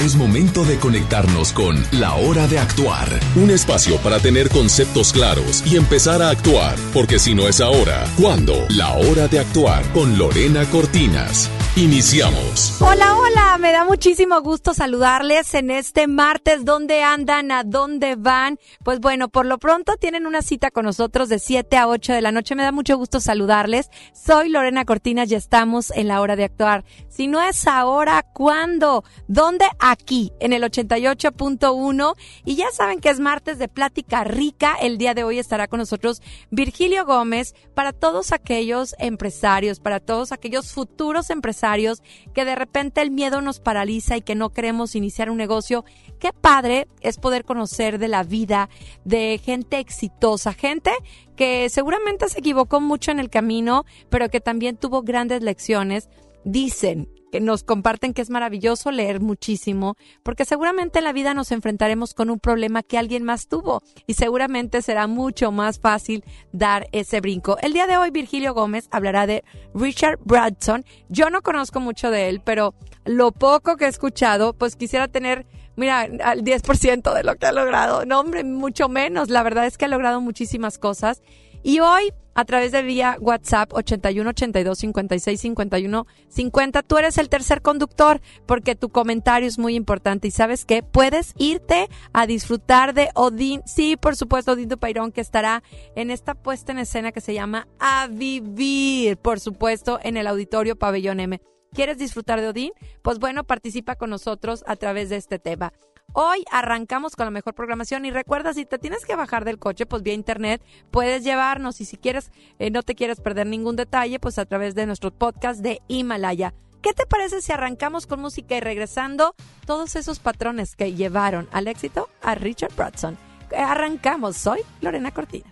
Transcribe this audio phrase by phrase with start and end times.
[0.00, 3.06] es momento de conectarnos con La Hora de Actuar,
[3.36, 8.06] un espacio para tener conceptos claros y empezar a actuar, porque si no es ahora,
[8.18, 8.54] ¿cuándo?
[8.70, 11.50] La Hora de Actuar con Lorena Cortinas.
[11.76, 12.80] Iniciamos.
[12.80, 16.64] Hola, hola, me da muchísimo gusto saludarles en este martes.
[16.64, 17.52] ¿Dónde andan?
[17.52, 18.58] ¿A dónde van?
[18.82, 22.22] Pues bueno, por lo pronto tienen una cita con nosotros de 7 a 8 de
[22.22, 22.56] la noche.
[22.56, 23.88] Me da mucho gusto saludarles.
[24.12, 26.84] Soy Lorena Cortinas y estamos en la hora de actuar.
[27.08, 29.04] Si no es ahora, ¿cuándo?
[29.28, 29.66] ¿Dónde?
[29.90, 32.14] Aquí, en el 88.1.
[32.44, 34.76] Y ya saben que es martes de plática rica.
[34.80, 36.22] El día de hoy estará con nosotros
[36.52, 43.10] Virgilio Gómez para todos aquellos empresarios, para todos aquellos futuros empresarios que de repente el
[43.10, 45.84] miedo nos paraliza y que no queremos iniciar un negocio.
[46.20, 48.68] Qué padre es poder conocer de la vida
[49.04, 50.92] de gente exitosa, gente
[51.34, 56.08] que seguramente se equivocó mucho en el camino, pero que también tuvo grandes lecciones.
[56.44, 61.52] Dicen que nos comparten que es maravilloso leer muchísimo, porque seguramente en la vida nos
[61.52, 66.88] enfrentaremos con un problema que alguien más tuvo y seguramente será mucho más fácil dar
[66.92, 67.56] ese brinco.
[67.62, 70.84] El día de hoy Virgilio Gómez hablará de Richard Bradson.
[71.08, 75.46] Yo no conozco mucho de él, pero lo poco que he escuchado, pues quisiera tener
[75.76, 78.04] mira, al 10% de lo que ha logrado.
[78.04, 79.30] No, hombre, mucho menos.
[79.30, 81.22] La verdad es que ha logrado muchísimas cosas.
[81.62, 87.28] Y hoy, a través de vía WhatsApp 81 82 56 51 50, tú eres el
[87.28, 90.28] tercer conductor porque tu comentario es muy importante.
[90.28, 90.82] Y sabes qué?
[90.82, 93.60] Puedes irte a disfrutar de Odín.
[93.66, 95.62] Sí, por supuesto, Odín Dupairón que estará
[95.94, 100.76] en esta puesta en escena que se llama A Vivir, por supuesto, en el Auditorio
[100.76, 101.42] Pabellón M.
[101.74, 102.72] ¿Quieres disfrutar de Odín?
[103.02, 105.74] Pues bueno, participa con nosotros a través de este tema.
[106.12, 109.86] Hoy arrancamos con la mejor programación y recuerda, si te tienes que bajar del coche,
[109.86, 114.18] pues vía internet puedes llevarnos y si quieres, eh, no te quieres perder ningún detalle,
[114.18, 116.52] pues a través de nuestro podcast de Himalaya.
[116.82, 119.34] ¿Qué te parece si arrancamos con música y regresando
[119.66, 123.16] todos esos patrones que llevaron al éxito a Richard Bradson?
[123.56, 125.48] Arrancamos, soy Lorena Cortina.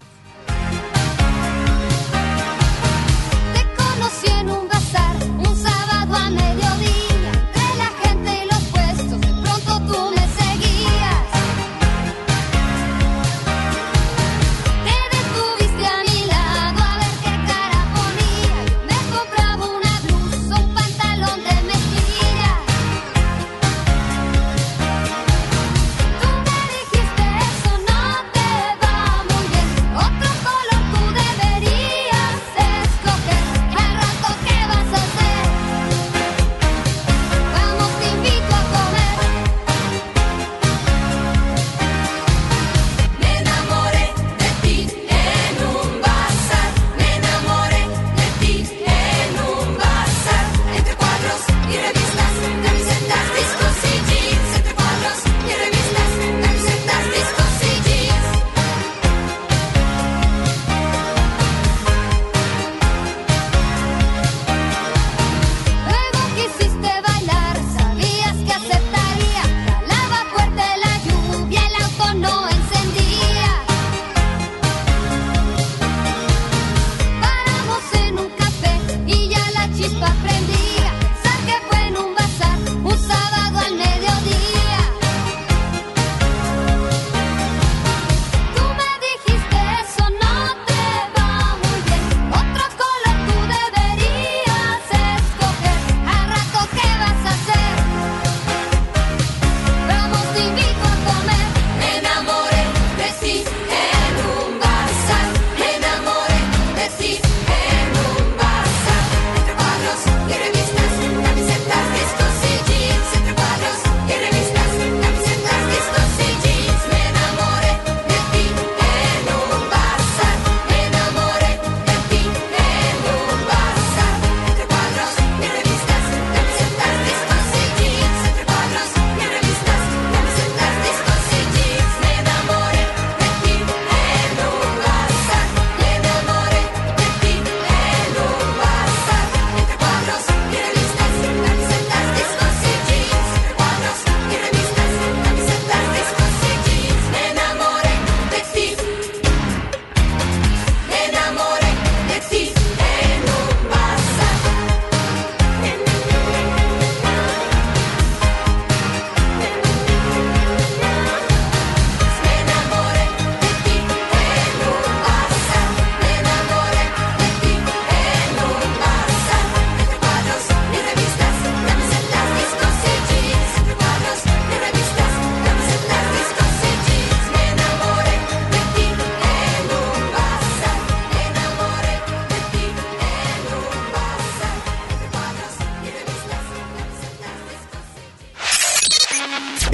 [3.54, 7.07] Te conocí en un bazar, un sábado a mediodía.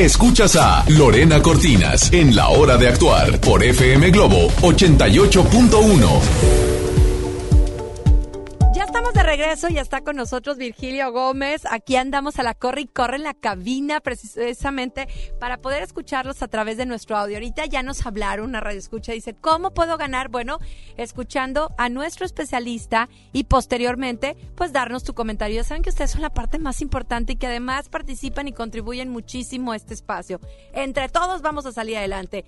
[0.05, 6.74] Escuchas a Lorena Cortinas en La Hora de Actuar por FM Globo 88.1.
[9.45, 11.67] Regreso, ya está con nosotros Virgilio Gómez.
[11.71, 15.07] Aquí andamos a la corre y corre en la cabina precisamente
[15.39, 17.37] para poder escucharlos a través de nuestro audio.
[17.37, 20.31] Ahorita ya nos hablaron, una radio escucha, dice, ¿cómo puedo ganar?
[20.31, 20.61] Bueno,
[20.97, 25.57] escuchando a nuestro especialista y posteriormente, pues darnos tu comentario.
[25.57, 29.11] Ya saben que ustedes son la parte más importante y que además participan y contribuyen
[29.11, 30.41] muchísimo a este espacio.
[30.73, 32.47] Entre todos vamos a salir adelante.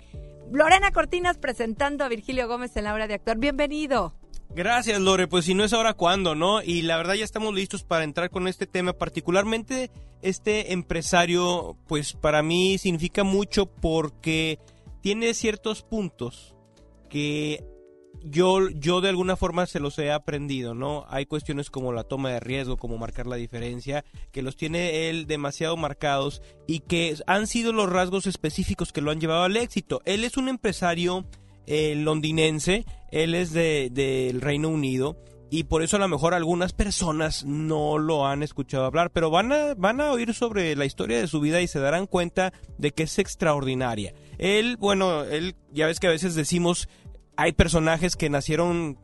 [0.51, 3.37] Lorena Cortinas presentando a Virgilio Gómez en la hora de actuar.
[3.37, 4.15] Bienvenido.
[4.49, 5.27] Gracias, Lore.
[5.27, 6.61] Pues si no es ahora, ¿cuándo, no?
[6.63, 8.93] Y la verdad ya estamos listos para entrar con este tema.
[8.93, 9.91] Particularmente
[10.21, 14.59] este empresario, pues para mí significa mucho porque
[15.01, 16.55] tiene ciertos puntos
[17.09, 17.63] que
[18.23, 21.05] yo, yo de alguna forma se los he aprendido, ¿no?
[21.09, 25.27] Hay cuestiones como la toma de riesgo, como marcar la diferencia, que los tiene él
[25.27, 30.01] demasiado marcados y que han sido los rasgos específicos que lo han llevado al éxito.
[30.05, 31.25] Él es un empresario
[31.67, 35.17] londinense, él es del de, Reino Unido
[35.49, 39.51] y por eso a lo mejor algunas personas no lo han escuchado hablar, pero van
[39.53, 42.91] a, van a oír sobre la historia de su vida y se darán cuenta de
[42.91, 44.13] que es extraordinaria.
[44.37, 46.89] Él, bueno, él, ya ves que a veces decimos,
[47.37, 48.99] hay personajes que nacieron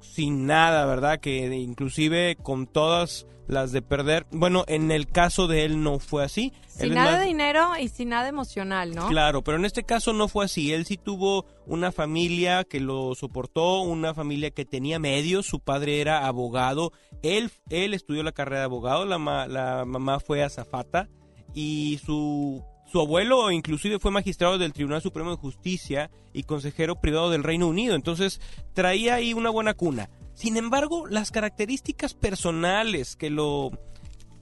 [0.00, 1.20] sin nada, ¿verdad?
[1.20, 4.26] Que inclusive con todas las de perder.
[4.30, 6.52] Bueno, en el caso de él no fue así.
[6.68, 9.08] Sin nada de dinero y sin nada emocional, ¿no?
[9.08, 10.72] Claro, pero en este caso no fue así.
[10.72, 15.46] Él sí tuvo una familia que lo soportó, una familia que tenía medios.
[15.46, 16.92] Su padre era abogado.
[17.22, 19.04] Él, él estudió la carrera de abogado.
[19.04, 19.18] La,
[19.48, 21.08] la mamá fue azafata.
[21.52, 27.30] Y su su abuelo inclusive fue magistrado del Tribunal Supremo de Justicia y consejero privado
[27.30, 28.40] del Reino Unido, entonces
[28.72, 30.10] traía ahí una buena cuna.
[30.40, 33.72] Sin embargo, las características personales que lo,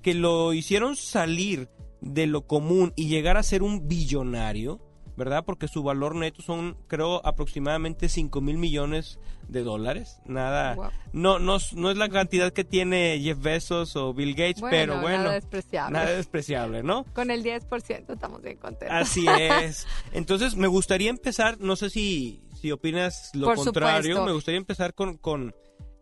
[0.01, 1.69] que lo hicieron salir
[2.01, 4.81] de lo común y llegar a ser un billonario,
[5.17, 5.45] ¿verdad?
[5.45, 9.19] Porque su valor neto son, creo, aproximadamente 5 mil millones
[9.49, 10.21] de dólares.
[10.25, 10.77] Nada,
[11.13, 15.25] no, no, no es la cantidad que tiene Jeff Bezos o Bill Gates, pero bueno.
[15.25, 15.99] Nada despreciable.
[15.99, 17.07] Nada despreciable, ¿no?
[17.13, 18.97] Con el 10% estamos bien contentos.
[18.97, 19.89] Así es.
[20.13, 25.17] Entonces, me gustaría empezar, no sé si, si opinas lo contrario, me gustaría empezar con,
[25.17, 25.53] con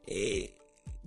[0.06, 0.53] eh,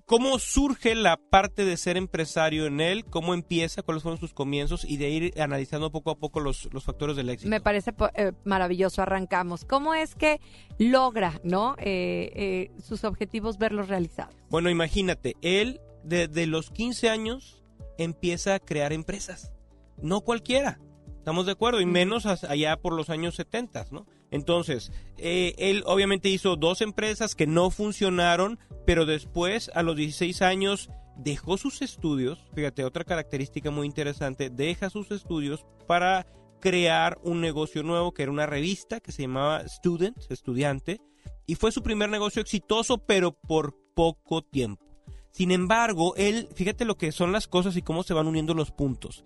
[0.06, 3.06] ¿Cómo surge la parte de ser empresario en él?
[3.06, 3.84] ¿Cómo empieza?
[3.84, 4.84] ¿Cuáles fueron sus comienzos?
[4.84, 7.48] Y de ir analizando poco a poco los, factores del éxito.
[7.48, 9.04] Me parece eh, maravilloso.
[9.04, 9.66] Arrancamos.
[9.66, 10.42] ¿Cómo es que
[10.80, 14.34] logra no eh, sus objetivos verlos realizados?
[14.50, 17.64] Bueno, imagínate, él desde los 15 años
[18.00, 19.54] empieza a crear empresas.
[20.02, 20.80] No cualquiera.
[21.20, 21.82] ¿Estamos de acuerdo?
[21.82, 24.08] Y menos allá por los años 70, ¿no?
[24.32, 30.42] Entonces, eh, él obviamente hizo dos empresas que no funcionaron, pero después, a los 16
[30.42, 32.46] años, dejó sus estudios.
[32.54, 36.28] Fíjate, otra característica muy interesante, deja sus estudios para
[36.60, 41.02] crear un negocio nuevo que era una revista que se llamaba Student, estudiante,
[41.46, 44.86] y fue su primer negocio exitoso, pero por poco tiempo.
[45.32, 48.72] Sin embargo, él, fíjate lo que son las cosas y cómo se van uniendo los
[48.72, 49.24] puntos.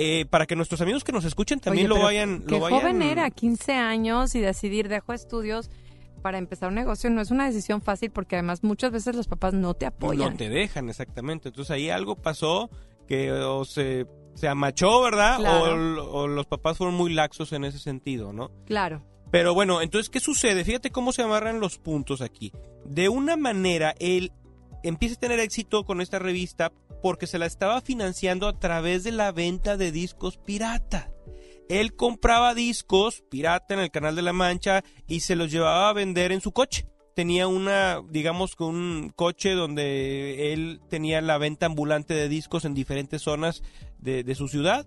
[0.00, 2.44] Eh, para que nuestros amigos que nos escuchen también lo vayan...
[2.46, 5.70] Qué lo joven era, 15 años y decidir, dejo estudios
[6.22, 9.54] para empezar un negocio no es una decisión fácil porque además muchas veces los papás
[9.54, 10.30] no te apoyan.
[10.30, 11.48] No te dejan, exactamente.
[11.48, 12.70] Entonces ahí algo pasó
[13.08, 15.40] que o se, se amachó, ¿verdad?
[15.40, 18.52] O, los papás fueron muy laxos en ese sentido, ¿no?
[18.66, 19.02] Claro.
[19.30, 20.64] Pero bueno, entonces, ¿qué sucede?
[20.64, 22.52] Fíjate cómo se amarran los puntos aquí.
[22.84, 24.32] De una manera, él
[24.82, 29.12] empieza a tener éxito con esta revista porque se la estaba financiando a través de
[29.12, 31.10] la venta de discos pirata.
[31.68, 35.92] Él compraba discos pirata en el Canal de la Mancha y se los llevaba a
[35.92, 36.86] vender en su coche.
[37.14, 43.22] Tenía una, digamos un coche donde él tenía la venta ambulante de discos en diferentes
[43.22, 43.62] zonas
[43.98, 44.86] de, de su ciudad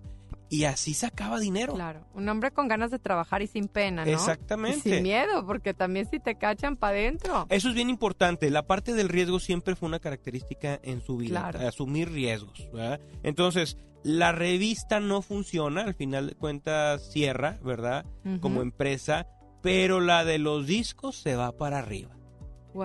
[0.52, 1.72] y así sacaba dinero.
[1.72, 4.10] Claro, un hombre con ganas de trabajar y sin pena, ¿no?
[4.10, 4.96] Exactamente.
[4.96, 7.46] sin miedo, porque también si te cachan para adentro.
[7.48, 8.50] Eso es bien importante.
[8.50, 12.68] La parte del riesgo siempre fue una característica en su vida, asumir riesgos.
[12.70, 13.00] ¿verdad?
[13.22, 18.04] Entonces, la revista no funciona, al final de cuentas cierra, ¿verdad?
[18.42, 19.28] Como empresa,
[19.62, 22.10] pero la de los discos se va para arriba.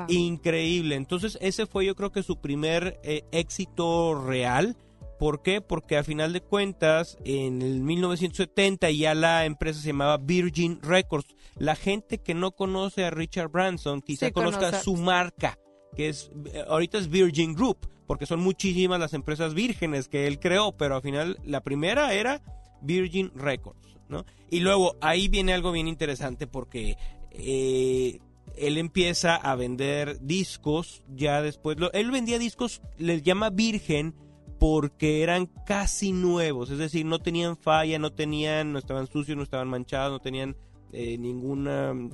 [0.07, 0.95] Increíble.
[0.95, 4.77] Entonces, ese fue yo creo que su primer eh, éxito real
[5.19, 5.62] ¿Por qué?
[5.62, 11.36] Porque a final de cuentas, en el 1970 ya la empresa se llamaba Virgin Records.
[11.57, 15.57] La gente que no conoce a Richard Branson quizá conozca su marca,
[15.95, 20.39] que es eh, ahorita es Virgin Group, porque son muchísimas las empresas vírgenes que él
[20.39, 22.41] creó, pero al final la primera era
[22.81, 24.24] Virgin Records, ¿no?
[24.50, 26.95] Y luego ahí viene algo bien interesante porque
[27.31, 28.19] eh,
[28.55, 34.13] él empieza a vender discos, ya después, él vendía discos, les llama Virgen,
[34.60, 39.44] porque eran casi nuevos, es decir, no tenían falla, no tenían, no estaban sucios, no
[39.44, 40.56] estaban manchados, no tenían
[40.94, 42.14] eh, ningún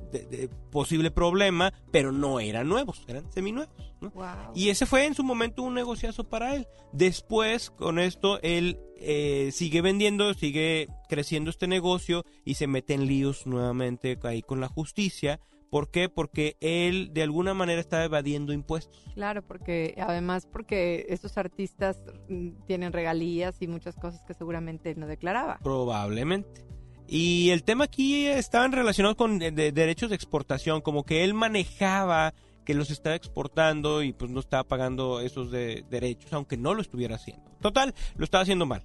[0.71, 3.93] posible problema, pero no eran nuevos, eran seminuevos.
[4.01, 4.11] ¿no?
[4.55, 6.67] Y ese fue en su momento un negociazo para él.
[6.91, 13.05] Después, con esto, él eh, sigue vendiendo, sigue creciendo este negocio y se mete en
[13.05, 15.39] líos nuevamente ahí con la justicia.
[15.73, 16.07] ¿Por qué?
[16.07, 19.03] Porque él de alguna manera está evadiendo impuestos.
[19.15, 21.99] Claro, porque además porque estos artistas
[22.29, 25.57] mm, tienen regalías y muchas cosas que seguramente no declaraba.
[25.63, 26.63] Probablemente.
[27.07, 32.75] Y el tema aquí estaban relacionados con derechos de exportación, como que él manejaba que
[32.75, 37.15] los estaba exportando y pues no estaba pagando esos de, derechos, aunque no lo estuviera
[37.15, 37.49] haciendo.
[37.61, 38.83] Total, lo estaba haciendo mal.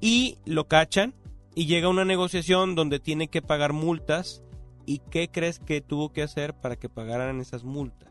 [0.00, 1.14] Y lo cachan
[1.54, 4.42] y llega una negociación donde tiene que pagar multas.
[4.90, 8.10] ¿Y qué crees que tuvo que hacer para que pagaran esas multas?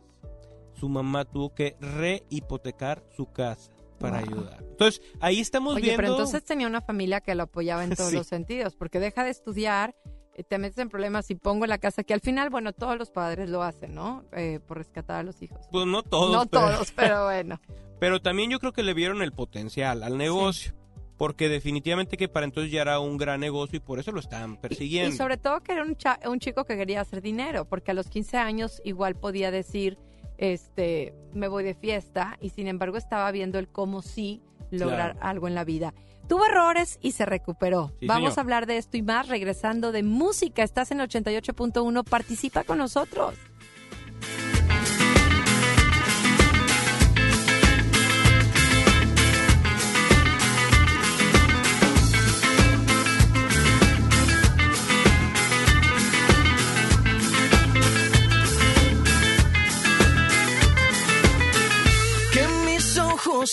[0.75, 3.69] Su mamá tuvo que rehipotecar su casa
[3.99, 4.63] para ayudar.
[4.63, 5.97] Entonces, ahí estamos Oye, viendo...
[5.97, 9.29] pero entonces tenía una familia que lo apoyaba en todos los sentidos, porque deja de
[9.29, 9.93] estudiar,
[10.35, 13.11] eh, te metes en problemas y pongo la casa, que al final, bueno, todos los
[13.11, 14.23] padres lo hacen, ¿no?
[14.31, 15.59] Eh, por rescatar a los hijos.
[15.73, 16.31] Pues no todos.
[16.31, 17.59] No todos, pero bueno.
[17.99, 20.78] Pero también yo creo que le vieron el potencial al negocio.
[21.19, 24.55] Porque definitivamente que para entonces ya era un gran negocio y por eso lo estaban
[24.55, 25.13] persiguiendo.
[25.13, 28.07] Y, sobre todo que era un, un chico que quería hacer dinero, porque a los
[28.07, 29.97] 15 años igual podía decir,
[30.37, 35.49] este, me voy de fiesta y sin embargo estaba viendo el cómo sí lograr algo
[35.49, 35.93] en la vida.
[36.29, 37.91] Tuvo errores y se recuperó.
[38.07, 40.63] Vamos a hablar de esto y más regresando de música.
[40.63, 43.35] Estás en 88.1, participa con nosotros.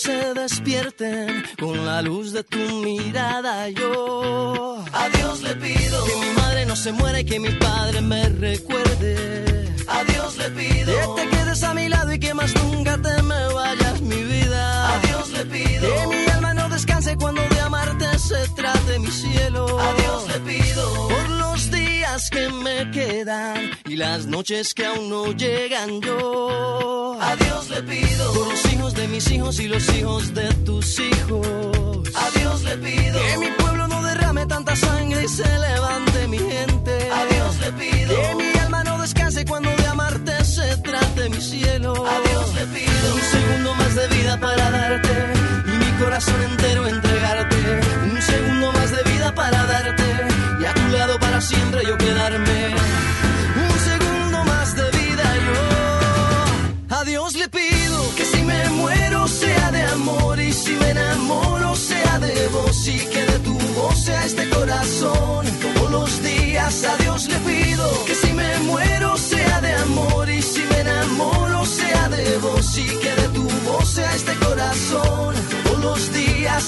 [0.01, 3.69] Se despierten con la luz de tu mirada.
[3.69, 8.01] Yo a Dios le pido que mi madre no se muera y que mi padre
[8.01, 9.73] me recuerde.
[9.87, 13.21] A Dios le pido que te quedes a mi lado y que más nunca te
[13.23, 14.93] me vayas mi vida.
[14.93, 16.26] A Dios le pido que mi
[16.97, 19.65] descanse cuando de amarte se trate mi cielo.
[19.79, 25.09] A Dios le pido por los días que me quedan y las noches que aún
[25.09, 27.17] no llegan yo.
[27.21, 30.99] A Dios le pido por los hijos de mis hijos y los hijos de tus
[30.99, 31.47] hijos.
[32.15, 36.39] A Dios le pido que mi pueblo no derrame tanta sangre y se levante mi
[36.39, 37.11] gente.
[37.11, 41.41] A Dios le pido que mi alma no descanse cuando de amarte se trate mi
[41.41, 41.93] cielo.
[41.93, 45.66] A Dios le pido un segundo más de vida para darte
[45.97, 47.55] corazón entero entregarte.
[48.11, 50.03] Un segundo más de vida para darte
[50.61, 52.75] y a tu lado para siempre yo quedarme.
[53.55, 56.95] Un segundo más de vida yo.
[56.97, 57.76] A Dios le pido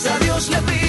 [0.04, 0.89] días a Dios le pido.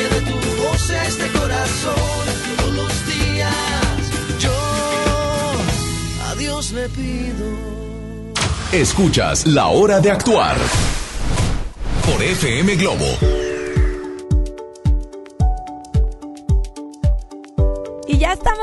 [1.11, 2.25] este corazón.
[2.57, 3.53] Todos los días
[4.39, 4.51] yo
[6.29, 7.45] a Dios le pido.
[8.71, 10.55] Escuchas La Hora de Actuar
[12.05, 13.50] por FM Globo.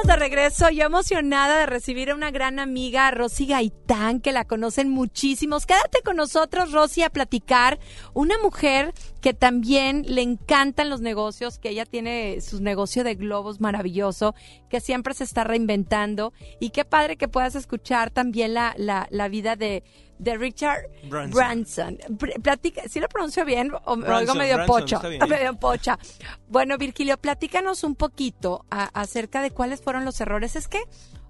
[0.09, 4.89] De regreso, yo emocionada de recibir a una gran amiga, Rosy Gaitán, que la conocen
[4.89, 5.67] muchísimos.
[5.67, 7.79] Quédate con nosotros, Rosy, a platicar.
[8.15, 13.61] Una mujer que también le encantan los negocios, que ella tiene su negocio de globos
[13.61, 14.35] maravilloso,
[14.71, 16.33] que siempre se está reinventando.
[16.59, 19.85] Y qué padre que puedas escuchar también la, la, la vida de,
[20.19, 20.83] de Richard
[21.31, 21.99] Branson.
[22.43, 24.97] Platica, ¿sí lo pronuncio bien o Branson, oigo medio Branson, pocho?
[24.97, 25.23] está bien.
[25.29, 25.99] Medio pocha.
[26.49, 30.57] Bueno, Virgilio, platícanos un poquito a- acerca de cuáles fueron los errores.
[30.57, 30.81] Es que,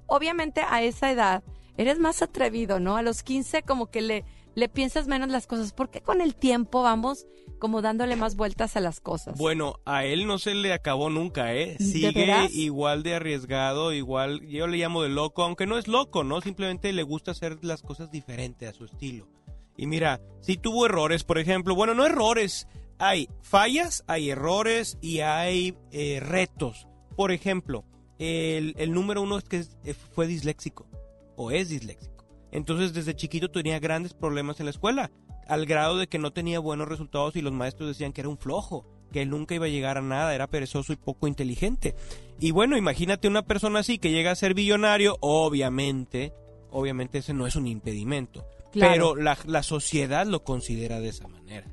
[0.07, 1.43] obviamente, a esa edad
[1.77, 2.97] eres más atrevido, ¿no?
[2.97, 5.73] A los 15 como que le, le piensas menos las cosas.
[5.73, 7.27] ¿Por qué con el tiempo vamos
[7.59, 9.37] como dándole más vueltas a las cosas?
[9.37, 11.77] Bueno, a él no se le acabó nunca, ¿eh?
[11.79, 16.25] ¿De Sigue igual de arriesgado, igual, yo le llamo de loco, aunque no es loco,
[16.25, 16.41] ¿no?
[16.41, 19.29] Simplemente le gusta hacer las cosas diferentes a su estilo.
[19.77, 22.67] Y mira, si tuvo errores, por ejemplo, bueno, no errores,
[22.99, 26.89] hay fallas, hay errores y hay eh, retos.
[27.17, 27.85] Por ejemplo,
[28.19, 30.87] el, el número uno es que eh, fue disléxico,
[31.37, 32.25] o es disléxico.
[32.51, 35.11] Entonces, desde chiquito tenía grandes problemas en la escuela,
[35.49, 38.39] al grado de que no tenía buenos resultados y los maestros decían que era un
[38.39, 41.95] flojo, que él nunca iba a llegar a nada, era perezoso y poco inteligente.
[42.39, 46.33] Y bueno, imagínate una persona así que llega a ser billonario, obviamente,
[46.71, 48.47] obviamente ese no es un impedimento.
[48.73, 48.93] Claro.
[48.93, 51.67] Pero la, la sociedad lo considera de esa manera.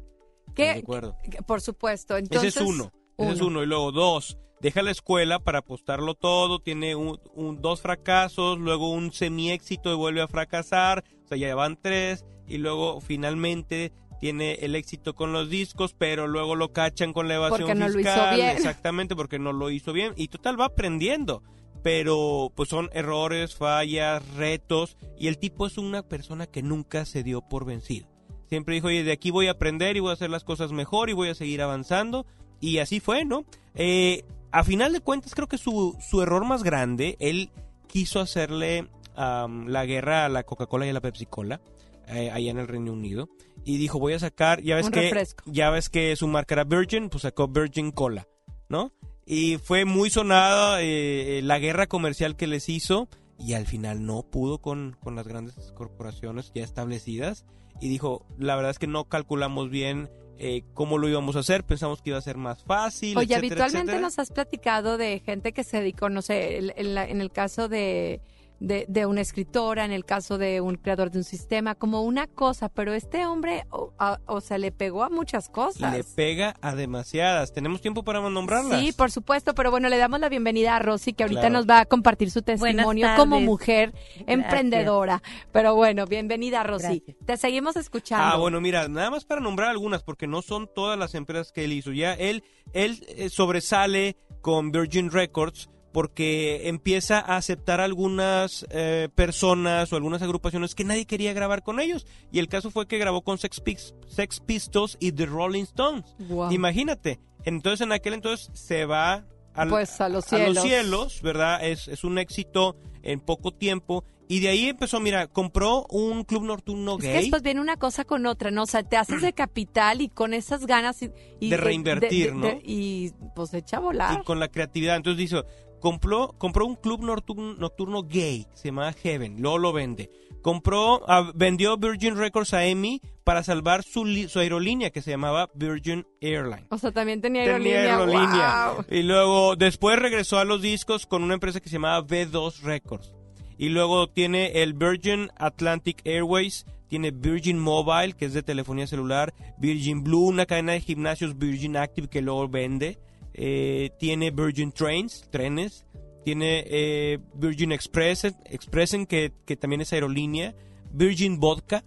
[0.55, 1.17] ¿Qué- ¿Estás de acuerdo?
[1.29, 2.17] qué- Por supuesto.
[2.17, 2.91] Entonces, ese es uno.
[3.17, 3.61] Ese es uno.
[3.61, 8.89] Y luego dos, deja la escuela para apostarlo todo, tiene un, un- dos fracasos, luego
[8.91, 14.53] un semi-éxito y vuelve a fracasar, o sea, ya van tres, y luego finalmente tiene
[14.61, 17.99] el éxito con los discos, pero luego lo cachan con la evasión Porque no lo
[17.99, 18.49] hizo fiscal, bien.
[18.49, 21.43] exactamente, porque no lo hizo bien, y total va aprendiendo,
[21.83, 27.23] pero pues son errores, fallas, retos, y el tipo es una persona que nunca se
[27.23, 28.07] dio por vencido.
[28.47, 31.09] Siempre dijo, oye, de aquí voy a aprender y voy a hacer las cosas mejor
[31.09, 32.25] y voy a seguir avanzando.
[32.61, 33.43] Y así fue, ¿no?
[33.73, 37.49] Eh, a final de cuentas, creo que su, su error más grande, él
[37.87, 41.61] quiso hacerle la guerra a la Coca-Cola y a la Pepsi-Cola,
[42.07, 43.29] eh, allá en el Reino Unido.
[43.63, 45.43] Y dijo, voy a sacar, ya ves Un que refresco.
[45.47, 48.27] ya ves que su marca era Virgin, pues sacó Virgin Cola,
[48.69, 48.91] ¿no?
[49.25, 54.21] Y fue muy sonada eh, la guerra comercial que les hizo y al final no
[54.23, 57.45] pudo con, con las grandes corporaciones ya establecidas
[57.81, 61.63] y dijo, la verdad es que no calculamos bien eh, cómo lo íbamos a hacer,
[61.63, 63.17] pensamos que iba a ser más fácil.
[63.17, 64.01] Oye, etcétera, habitualmente etcétera.
[64.01, 67.31] nos has platicado de gente que se dedicó, no sé, en, en la- en el
[67.31, 68.21] caso de,
[68.59, 72.27] de, de una escritora, en el caso de un creador de un sistema, como una
[72.27, 75.91] cosa, pero este hombre, o, a- o sea, le pegó a muchas cosas.
[75.93, 77.53] Le pega a demasiadas.
[77.53, 78.79] ¿Tenemos tiempo para nombrarlas?
[78.81, 81.53] Sí, por supuesto, pero bueno, le damos la bienvenida a Rosy, que ahorita Claro.
[81.53, 83.93] nos va a compartir su testimonio como mujer
[84.25, 85.21] emprendedora.
[85.51, 87.03] Pero bueno, bienvenida, Rosy.
[87.05, 87.17] Gracias.
[87.25, 88.25] Te seguimos escuchando.
[88.25, 91.65] Ah, bueno, mira, nada más para nombrar algunas, porque no son todas las empresas que
[91.65, 91.91] él hizo.
[91.91, 99.93] Ya él, él eh, sobresale con Virgin Records porque empieza a aceptar algunas eh, personas
[99.93, 102.05] o algunas agrupaciones que nadie quería grabar con ellos.
[102.33, 106.03] Y el caso fue que grabó con Sex, Pis- Sex Pistols y The Rolling Stones.
[106.51, 107.21] Imagínate.
[107.45, 110.63] Entonces, en aquel entonces se va al- Pues a los a los cielos.
[110.63, 111.65] cielos, ¿verdad?
[111.65, 114.03] Es, es un éxito en poco tiempo.
[114.27, 117.11] Y de ahí empezó, mira, compró un club nocturno Es gay.
[117.13, 118.63] que después viene una cosa con otra, ¿no?
[118.63, 122.49] O sea, te haces de capital y con esas ganas y, y De reinvertir, ¿no?
[122.63, 124.19] y pues echa a volar.
[124.19, 124.95] y con la creatividad.
[124.95, 125.43] Entonces dijo,
[125.85, 130.09] compró, compró un club nocturno, nocturno gay, se llama Heaven, luego lo vende.
[130.41, 135.11] Compró, ah, vendió Virgin Records a Emmy para salvar su, li- su aerolínea que se
[135.11, 136.65] llamaba Virgin Airline.
[136.71, 137.97] O sea, también tenía Tenía aerolínea.
[137.99, 138.71] aerolínea.
[138.73, 138.85] ¡Guau!
[138.89, 143.13] Y luego, después regresó a los discos con una empresa que se llamaba V2 Records.
[143.59, 149.35] Y luego tiene el Virgin Atlantic Airways, tiene Virgin Mobile, que es de telefonía celular,
[149.59, 152.97] Virgin Blue, una cadena de gimnasios Virgin Active que luego vende,
[153.37, 155.85] eh, tiene Virgin Trains, trenes,
[156.23, 160.55] tiene eh, Virgin Express, Expressen, que, que también es aerolínea,
[160.91, 161.83] Virgin Vodka,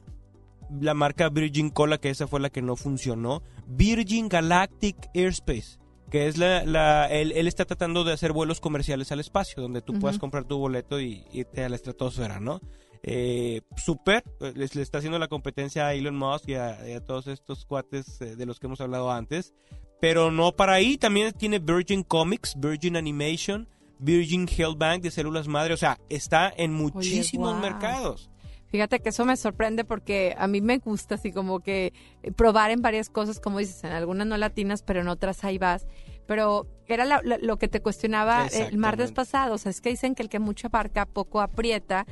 [0.80, 5.78] la marca Virgin Cola, que esa fue la que no funcionó, Virgin Galactic Airspace,
[6.10, 9.80] que es la, la él, él está tratando de hacer vuelos comerciales al espacio, donde
[9.80, 12.60] tú puedas comprar tu boleto y irte a la estratosfera, ¿no?
[13.02, 14.22] Eh, super,
[14.54, 18.60] le está haciendo la competencia a Elon Musk y a, todos estos cuates de los
[18.60, 19.54] que hemos hablado antes.
[20.00, 25.48] Pero no para ahí, también tiene Virgin Comics, Virgin Animation, Virgin Health Bank de células
[25.48, 28.30] madre, o sea, está en muchísimos mercados.
[28.68, 31.92] Fíjate que eso me sorprende porque a mí me gusta así como que
[32.36, 35.86] probar en varias cosas, como dices, en algunas no latinas, pero en otras ahí vas.
[36.26, 39.88] Pero era la- la- lo que te cuestionaba el martes pasado, o sea, es que
[39.88, 42.04] dicen que el que mucho abarca poco aprieta,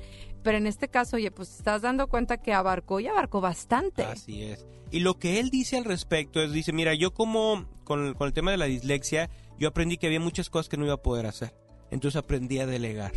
[0.43, 4.03] pero en este caso, oye, pues estás dando cuenta que abarcó y abarcó bastante.
[4.05, 4.67] Así es.
[4.91, 8.35] Y lo que él dice al respecto es, dice, mira, yo como con, con el
[8.35, 11.25] tema de la dislexia, yo aprendí que había muchas cosas que no iba a poder
[11.25, 11.55] hacer.
[11.91, 13.13] Entonces aprendí a delegar.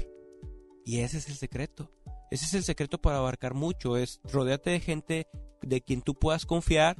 [0.85, 1.91] Y ese es el secreto.
[2.31, 5.27] Ese es el secreto para abarcar mucho, es rodearte de gente
[5.61, 6.95] de quien tú puedas confiar,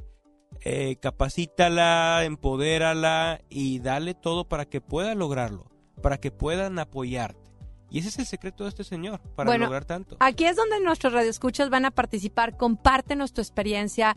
[0.62, 5.70] eh, capacítala, empodérala y dale todo para que pueda lograrlo,
[6.02, 7.50] para que puedan apoyarte.
[7.92, 10.18] Y ese es el secreto de este señor, para Bueno, lograr tanto.
[10.20, 12.56] Aquí es donde nuestros radioescuchas van a participar.
[12.56, 14.16] Compártenos tu experiencia.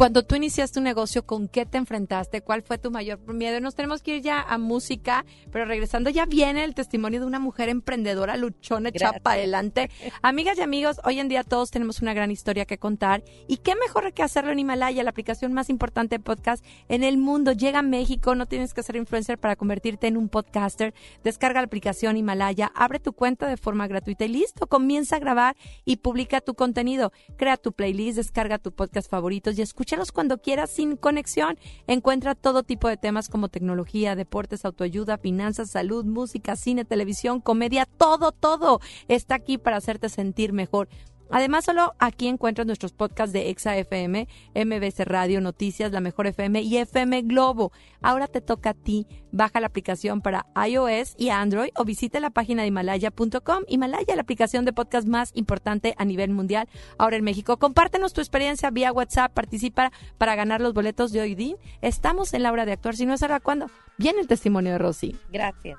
[0.00, 2.40] Cuando tú iniciaste un negocio, ¿con qué te enfrentaste?
[2.40, 3.60] ¿Cuál fue tu mayor miedo?
[3.60, 7.38] Nos tenemos que ir ya a música, pero regresando ya viene el testimonio de una
[7.38, 9.90] mujer emprendedora, luchona, echada para adelante.
[10.22, 13.22] Amigas y amigos, hoy en día todos tenemos una gran historia que contar.
[13.46, 17.18] Y qué mejor que hacerlo en Himalaya, la aplicación más importante de podcast en el
[17.18, 17.52] mundo.
[17.52, 20.94] Llega a México, no tienes que ser influencer para convertirte en un podcaster.
[21.24, 25.56] Descarga la aplicación Himalaya, abre tu cuenta de forma gratuita y listo, comienza a grabar
[25.84, 27.12] y publica tu contenido.
[27.36, 31.58] Crea tu playlist, descarga tu podcast favoritos y escúchalos cuando quieras sin conexión.
[31.88, 37.86] Encuentra todo tipo de temas como tecnología, deportes, autoayuda, finanzas, salud, música, cine, televisión, comedia,
[37.86, 40.88] todo, todo está aquí para hacerte sentir mejor.
[41.30, 46.62] Además, solo aquí encuentras nuestros podcasts de Exa FM, MBC Radio, Noticias, La Mejor FM
[46.62, 47.72] y FM Globo.
[48.02, 49.06] Ahora te toca a ti.
[49.32, 53.64] Baja la aplicación para iOS y Android o visita la página de Himalaya.com.
[53.68, 57.58] Himalaya, la aplicación de podcast más importante a nivel mundial ahora en México.
[57.58, 59.32] Compártenos tu experiencia vía WhatsApp.
[59.32, 61.56] Participa para ganar los boletos de hoy día.
[61.80, 62.96] Estamos en la hora de actuar.
[62.96, 63.66] Si no es ahora, ¿cuándo?
[63.98, 65.16] Viene el testimonio de Rosy.
[65.30, 65.78] Gracias.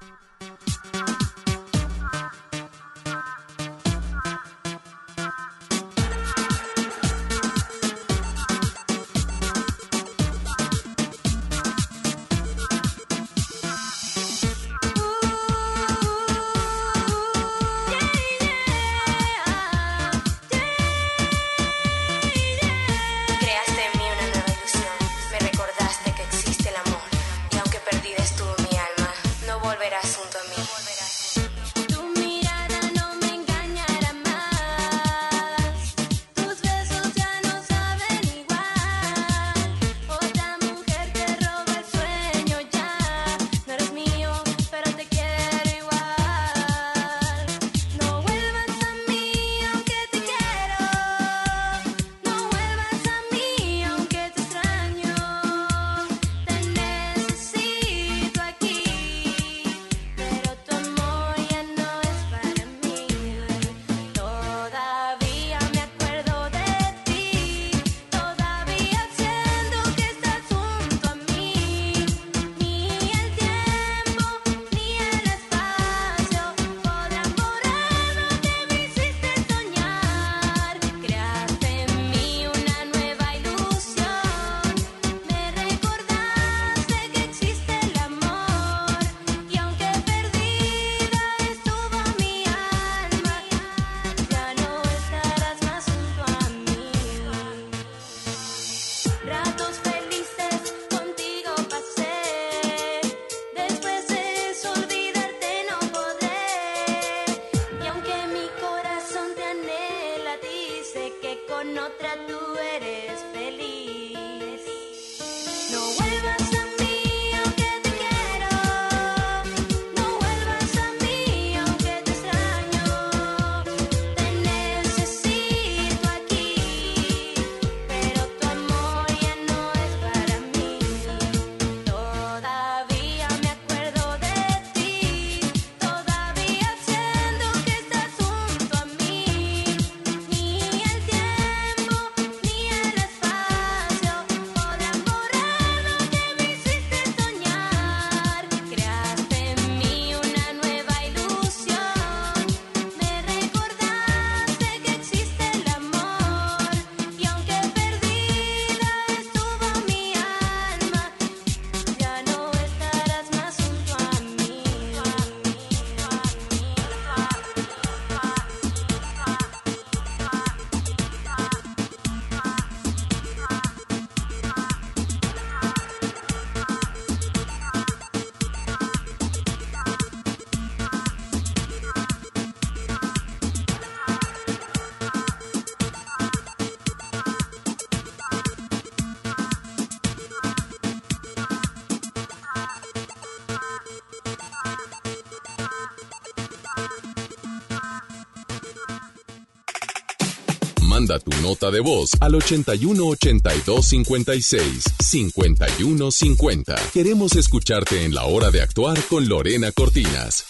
[201.12, 206.76] Manda tu nota de voz al 81 82 56 51 50.
[206.94, 210.46] Queremos escucharte en la hora de actuar con Lorena Cortinas.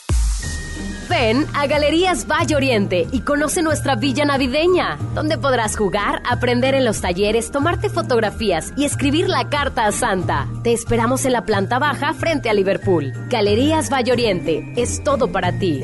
[1.09, 6.85] Ven a Galerías Valle Oriente y conoce nuestra villa navideña, donde podrás jugar, aprender en
[6.85, 10.47] los talleres, tomarte fotografías y escribir la carta a Santa.
[10.63, 13.11] Te esperamos en la planta baja frente a Liverpool.
[13.29, 15.81] Galerías Valle Oriente, es todo para ti.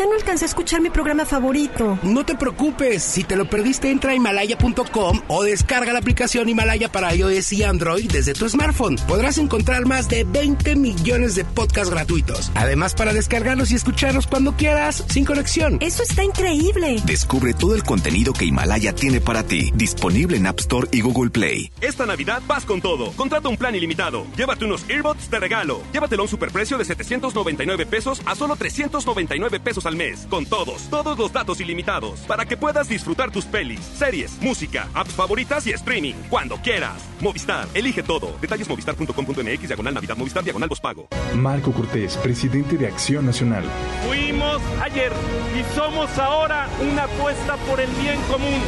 [0.00, 1.98] Ya no alcancé a escuchar mi programa favorito.
[2.02, 6.90] No te preocupes, si te lo perdiste entra a himalaya.com o descarga la aplicación Himalaya
[6.90, 8.96] para iOS y Android desde tu smartphone.
[9.06, 12.50] Podrás encontrar más de 20 millones de podcasts gratuitos.
[12.54, 15.76] Además para descargarlos y escucharlos cuando quieras, sin conexión.
[15.82, 16.96] Eso está increíble.
[17.04, 21.28] Descubre todo el contenido que Himalaya tiene para ti, disponible en App Store y Google
[21.28, 21.72] Play.
[21.82, 23.12] Esta Navidad vas con todo.
[23.12, 24.26] Contrata un plan ilimitado.
[24.34, 25.82] Llévate unos earbuds de regalo.
[25.92, 30.26] Llévatelo a un superprecio de 799 pesos a solo 399 pesos al mes.
[30.30, 32.20] Con todos, todos los datos ilimitados.
[32.20, 36.14] Para que puedas disfrutar tus pelis, series, música, apps favoritas y streaming.
[36.30, 37.02] Cuando quieras.
[37.20, 38.34] Movistar, elige todo.
[38.40, 41.08] Detalles movistar.com.mx, diagonal Navidad, Movistar, diagonal pago.
[41.34, 43.64] Marco Cortés, presidente de Acción Nacional.
[44.06, 45.12] Fuimos ayer
[45.58, 48.60] y somos ahora una apuesta por el bien común.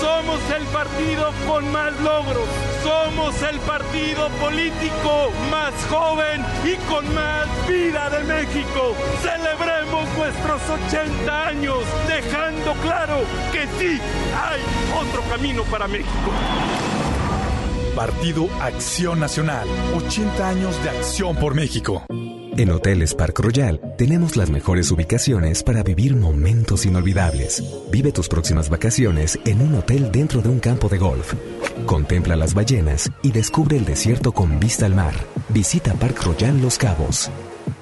[0.00, 2.48] Somos el partido con más logros.
[2.82, 8.94] Somos el partido político más joven y con más vida de México.
[9.22, 13.18] Celebremos nuestros 80 años, dejando claro
[13.52, 14.00] que sí
[14.34, 14.60] hay
[15.00, 16.32] otro camino para México.
[17.94, 19.66] Partido Acción Nacional.
[19.96, 22.04] 80 años de acción por México.
[22.58, 27.62] En Hoteles Park Royal tenemos las mejores ubicaciones para vivir momentos inolvidables.
[27.92, 31.34] Vive tus próximas vacaciones en un hotel dentro de un campo de golf.
[31.86, 35.14] Contempla las ballenas y descubre el desierto con vista al mar.
[35.50, 37.30] Visita Park Royal Los Cabos.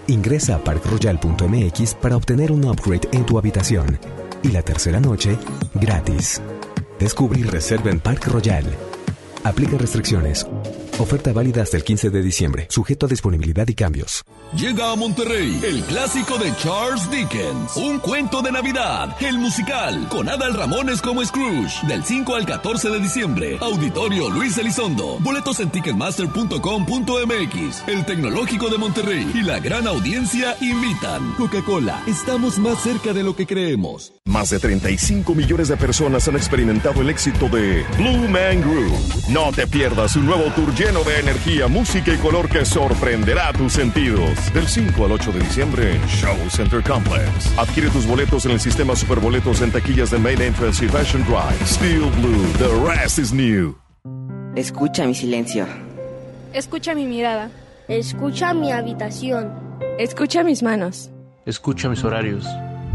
[0.08, 3.98] Ingresa a parkroyal.mx para obtener un upgrade en tu habitación.
[4.42, 5.38] Y la tercera noche,
[5.72, 6.42] gratis.
[7.00, 8.66] Descubre y reserva en Park Royal.
[9.42, 10.46] Aplica restricciones.
[10.98, 14.22] Oferta válida hasta el 15 de diciembre, sujeto a disponibilidad y cambios.
[14.56, 20.26] Llega a Monterrey el clásico de Charles Dickens, un cuento de Navidad, el musical, con
[20.26, 23.58] Adal Ramones como Scrooge, del 5 al 14 de diciembre.
[23.60, 25.18] Auditorio Luis Elizondo.
[25.20, 27.88] Boletos en ticketmaster.com.mx.
[27.88, 31.34] El Tecnológico de Monterrey y la gran audiencia invitan.
[31.34, 34.15] Coca-Cola, estamos más cerca de lo que creemos.
[34.26, 38.92] Más de 35 millones de personas han experimentado el éxito de Blue Man Group.
[39.30, 43.74] No te pierdas un nuevo tour lleno de energía, música y color que sorprenderá tus
[43.74, 44.52] sentidos.
[44.52, 47.56] Del 5 al 8 de diciembre en Show Center Complex.
[47.56, 51.64] Adquiere tus boletos en el sistema Superboletos en taquillas de Main Entrance y Fashion Drive.
[51.64, 53.76] Steel Blue, the rest is new.
[54.56, 55.66] Escucha mi silencio.
[56.52, 57.48] Escucha mi mirada.
[57.86, 59.52] Escucha mi habitación.
[60.00, 61.12] Escucha mis manos.
[61.44, 62.44] Escucha mis horarios.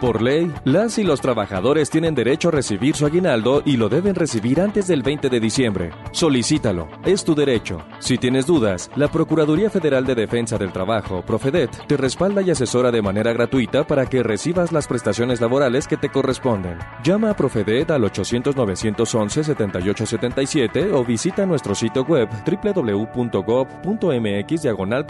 [0.00, 4.14] Por ley, las y los trabajadores tienen derecho a recibir su aguinaldo y lo deben
[4.14, 5.90] recibir antes del 20 de diciembre.
[6.12, 7.82] Solicítalo, es tu derecho.
[7.98, 12.90] Si tienes dudas, la Procuraduría Federal de Defensa del Trabajo, Profedet, te respalda y asesora
[12.90, 16.78] de manera gratuita para que recibas las prestaciones laborales que te corresponden.
[17.04, 22.30] Llama a Profedet al 800-911-7877 o visita nuestro sitio web
[22.64, 25.06] www.gov.mx diagonal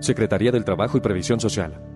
[0.00, 1.95] Secretaría del Trabajo y Previsión Social.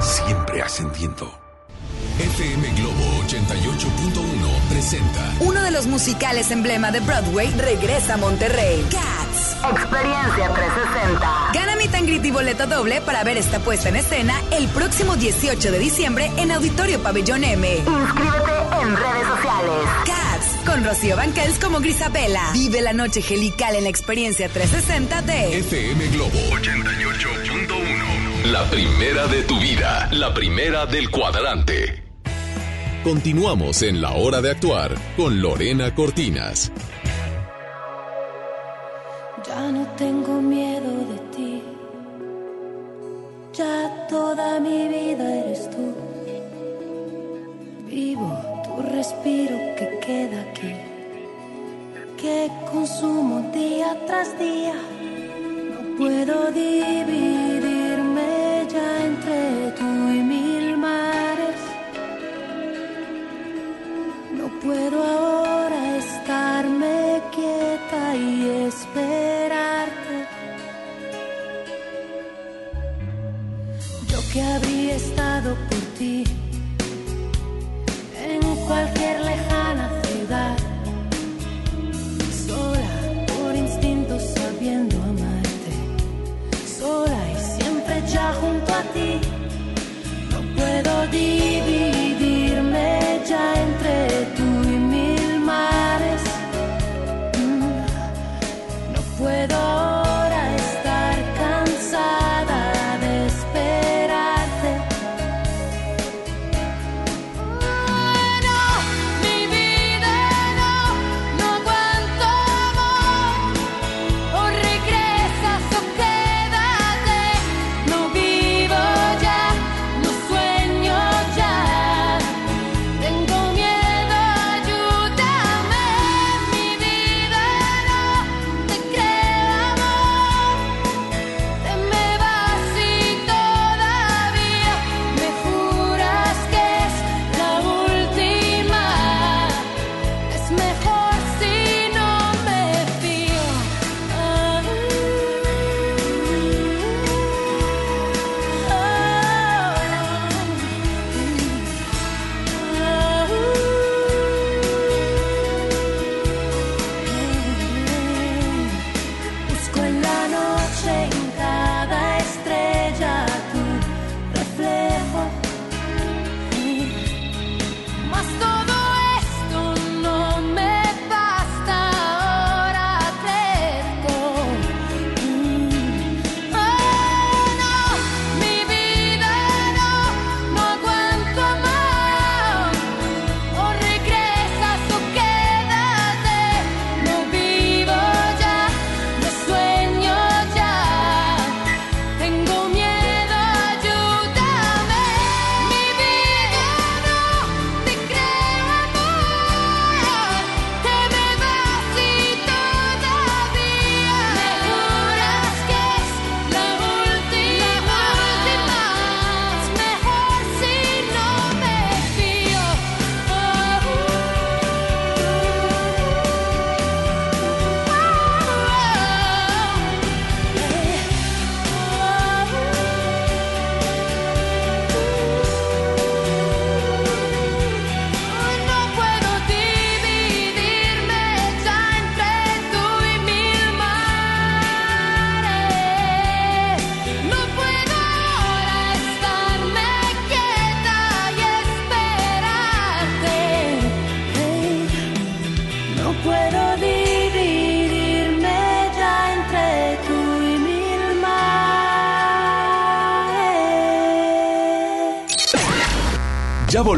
[0.00, 1.30] Siempre ascendiendo.
[2.18, 8.84] FM Globo 88.1 presenta Uno de los musicales emblema de Broadway regresa a Monterrey.
[8.90, 9.56] Cats.
[9.70, 11.50] Experiencia 360.
[11.54, 15.70] Gana mi tangrit y boleto doble para ver esta puesta en escena el próximo 18
[15.70, 17.68] de diciembre en Auditorio Pabellón M.
[17.76, 19.88] Inscríbete en redes sociales.
[20.06, 22.50] Cats, con Rocío Banquels como Grisabela.
[22.52, 27.57] Vive la noche gelical en la experiencia 360 de FM Globo 88.1.
[28.46, 32.02] La primera de tu vida, la primera del cuadrante.
[33.04, 36.72] Continuamos en la hora de actuar con Lorena Cortinas.
[39.46, 41.62] Ya no tengo miedo de ti.
[43.52, 45.94] Ya toda mi vida eres tú.
[47.86, 50.74] Vivo tu respiro que queda aquí.
[52.16, 54.74] Que consumo día tras día.
[55.70, 56.97] No puedo dividirme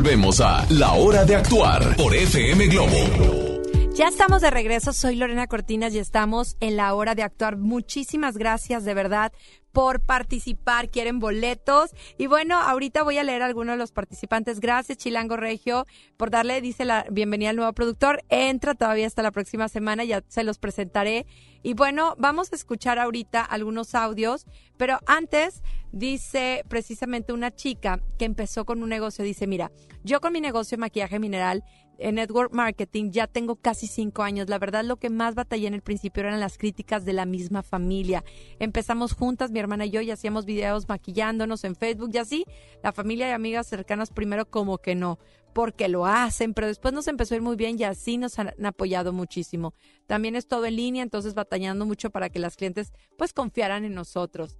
[0.00, 3.60] volvemos a La Hora de Actuar por FM Globo.
[3.94, 7.58] Ya estamos de regreso, soy Lorena Cortinas y estamos en la hora de actuar.
[7.58, 9.30] Muchísimas gracias de verdad
[9.72, 11.90] por participar, quieren boletos.
[12.16, 14.60] Y bueno, ahorita voy a leer a algunos de los participantes.
[14.60, 15.86] Gracias, Chilango Regio,
[16.16, 18.22] por darle, dice la bienvenida al nuevo productor.
[18.30, 21.26] Entra todavía hasta la próxima semana, ya se los presentaré.
[21.62, 24.46] Y bueno, vamos a escuchar ahorita algunos audios,
[24.78, 25.62] pero antes
[25.92, 29.70] dice precisamente una chica que empezó con un negocio, dice, mira,
[30.04, 31.64] yo con mi negocio de maquillaje mineral
[32.00, 34.48] en network marketing ya tengo casi cinco años.
[34.48, 37.62] La verdad, lo que más batallé en el principio eran las críticas de la misma
[37.62, 38.24] familia.
[38.58, 42.46] Empezamos juntas, mi hermana y yo, y hacíamos videos maquillándonos en Facebook y así.
[42.82, 45.18] La familia y amigas cercanas primero como que no,
[45.52, 48.54] porque lo hacen, pero después nos empezó a ir muy bien y así nos han,
[48.64, 49.74] apoyado muchísimo.
[50.06, 53.94] También es todo en línea, entonces batallando mucho para que las clientes pues confiaran en
[53.94, 54.58] nosotros.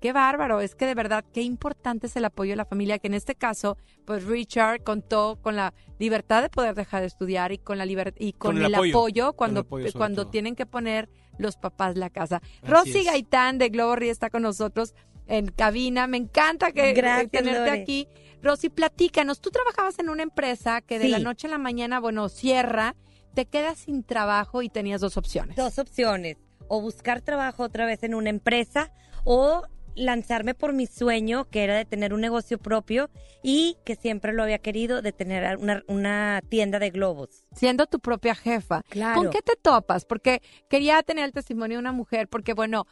[0.00, 3.06] Qué bárbaro, es que de verdad qué importante es el apoyo de la familia, que
[3.06, 7.58] en este caso, pues Richard contó con la libertad de poder dejar de estudiar y
[7.58, 10.22] con la y con, Con el el, apoyo, apoyo, con el cuando, apoyo sobre cuando
[10.22, 10.30] todo.
[10.30, 12.42] tienen que poner los papás la casa.
[12.62, 13.06] Así Rosy es.
[13.06, 14.94] Gaitán de Globo Río está con nosotros
[15.26, 16.06] en cabina.
[16.06, 17.82] Me encanta que Gracias, tenerte Lore.
[17.82, 18.08] aquí.
[18.42, 21.10] Rosy, platícanos, tú trabajabas en una empresa que de Sí.
[21.10, 22.94] la noche a la mañana, bueno, cierra,
[23.34, 25.56] te quedas sin trabajo y tenías dos opciones.
[25.56, 26.36] Dos opciones.
[26.68, 28.92] O buscar trabajo otra vez en una empresa
[29.24, 29.62] o
[29.96, 33.10] lanzarme por mi sueño, que era de tener un negocio propio
[33.42, 37.44] y que siempre lo había querido, de tener una, una tienda de globos.
[37.54, 38.82] Siendo tu propia jefa.
[38.88, 39.20] Claro.
[39.20, 40.04] ¿Con qué te topas?
[40.04, 42.86] Porque quería tener el testimonio de una mujer, porque bueno,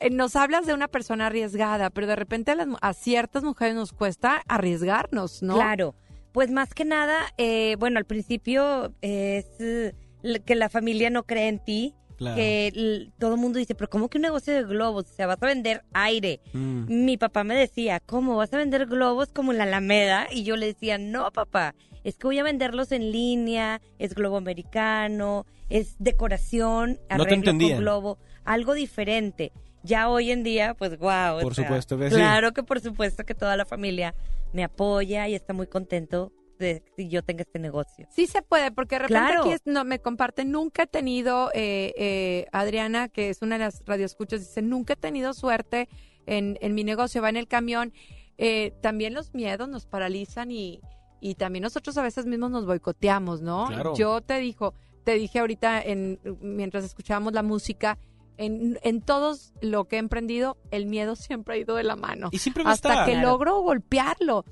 [0.00, 3.74] eh, nos hablas de una persona arriesgada, pero de repente a, las a ciertas mujeres
[3.74, 5.54] nos cuesta arriesgarnos, ¿no?
[5.54, 5.94] Claro.
[6.32, 9.94] Pues más que nada, eh, bueno, al principio es eh,
[10.44, 11.94] que la familia no cree en ti.
[12.16, 12.36] Claro.
[12.36, 15.04] Que todo el mundo dice, pero ¿cómo que un negocio de globos?
[15.10, 16.40] O sea, vas a vender aire.
[16.52, 17.04] Mm.
[17.04, 20.28] Mi papá me decía, ¿cómo vas a vender globos como en la Alameda?
[20.30, 24.36] Y yo le decía, no, papá, es que voy a venderlos en línea, es globo
[24.36, 27.78] americano, es decoración, No arreglo con entendían.
[27.80, 29.52] globo, algo diferente.
[29.82, 31.40] Ya hoy en día, pues wow.
[31.42, 32.16] Por supuesto que sí.
[32.16, 34.14] Claro que por supuesto que toda la familia
[34.52, 38.06] me apoya y está muy contento de que yo tenga este negocio.
[38.10, 39.40] Sí se puede, porque de repente Claro.
[39.42, 43.64] aquí es- no, me comparten, nunca he tenido, eh, eh, Adriana, que es una de
[43.64, 45.88] las radioescuchas, dice, nunca he tenido suerte
[46.26, 47.92] en, en mi negocio, va en el camión.
[48.38, 50.80] Eh, también los miedos nos paralizan y,
[51.20, 53.66] y también nosotros a veces mismos nos boicoteamos, ¿no?
[53.68, 53.94] Claro.
[53.96, 54.74] Yo te dijo,
[55.04, 57.98] te dije ahorita en, mientras escuchábamos la música,
[58.36, 62.30] en, en todos lo que he emprendido, el miedo siempre ha ido de la mano.
[62.32, 63.06] Y siempre va a Hasta estar.
[63.06, 63.28] que Claro.
[63.28, 64.44] logro golpearlo.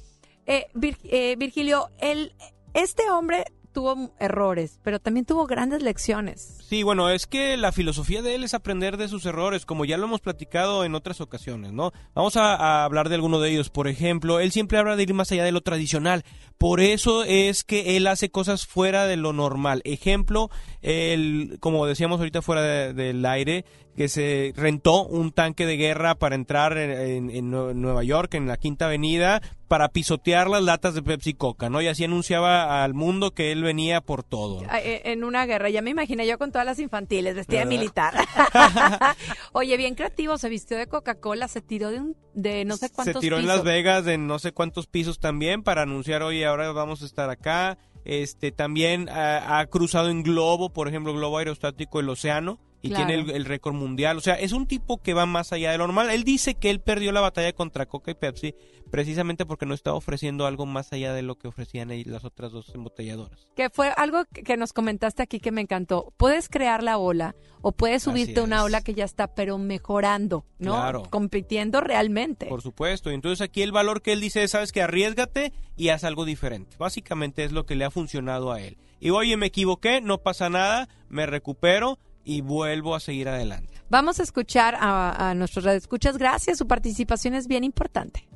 [0.47, 0.67] Eh,
[1.05, 2.33] eh, Virgilio, el,
[2.75, 6.59] este hombre tuvo errores, pero también tuvo grandes lecciones.
[6.69, 9.97] Sí, bueno, es que la filosofía de él es aprender de sus errores, como ya
[9.97, 11.93] lo hemos platicado en otras ocasiones, ¿no?
[12.15, 13.71] Vamos a, hablar de alguno de ellos.
[13.71, 16.23] Por ejemplo, él siempre habla de ir más allá de lo tradicional.
[16.59, 19.81] Por eso es que él hace cosas fuera de lo normal.
[19.85, 20.51] Ejemplo,
[20.83, 23.65] el, como decíamos ahorita fuera de- del aire,
[23.97, 28.33] que se rentó un tanque de guerra para entrar en, en- en Nue- Nueva York,
[28.35, 31.81] en la Quinta Avenida, para pisotear las latas de Pepsi Coca, ¿no?
[31.83, 34.63] Y así anunciaba al mundo que él venía por todo.
[34.63, 34.69] ¿no?
[34.77, 38.15] Eh, En una guerra, ya me imaginé yo con todas las infantiles, vestida de militar.
[39.53, 43.15] Oye, bien creativo, se vistió de Coca-Cola, se tiró de un, de no sé cuántos
[43.15, 43.57] Se tiró en pisos.
[43.57, 47.31] Las Vegas en no sé cuántos pisos también para anunciar, oye, ahora vamos a estar
[47.31, 47.79] acá.
[48.05, 53.07] Este también ah, ha cruzado en globo, por ejemplo, globo aerostático el océano y Claro.
[53.07, 54.19] tiene el, el récord mundial.
[54.19, 56.11] O sea, es un tipo que va más allá de lo normal.
[56.11, 58.55] Él dice que él perdió la batalla contra Coca y Pepsi
[58.91, 62.75] precisamente porque no estaba ofreciendo algo más allá de lo que ofrecían las otras dos
[62.75, 63.49] embotelladoras.
[63.57, 66.13] Que fue algo que nos comentaste aquí que me encantó.
[66.19, 70.45] Puedes crear la ola o puedes subirte a una ola que ya está, pero mejorando,
[70.59, 70.73] ¿no?
[70.75, 71.03] Claro.
[71.09, 72.47] Compitiendo realmente.
[72.47, 73.11] Por supuesto.
[73.11, 76.25] Y entonces aquí el valor que él dice es, sabes que arriesgate y haz algo
[76.27, 76.77] diferente.
[76.79, 78.77] Básicamente es lo que le ha funcionado a él.
[79.01, 83.73] Y oye, me equivoqué, no pasa nada, me recupero y vuelvo a seguir adelante.
[83.91, 86.17] Vamos a escuchar a, a nuestros radioescuchas.
[86.17, 88.27] Gracias, su participación es bien importante.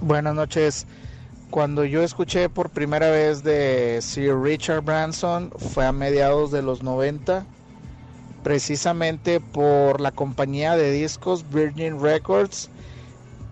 [0.00, 0.86] Buenas noches.
[1.50, 6.82] Cuando yo escuché por primera vez de Sir Richard Branson fue a mediados de los
[6.82, 7.44] 90,
[8.42, 12.70] precisamente por la compañía de discos Virgin Records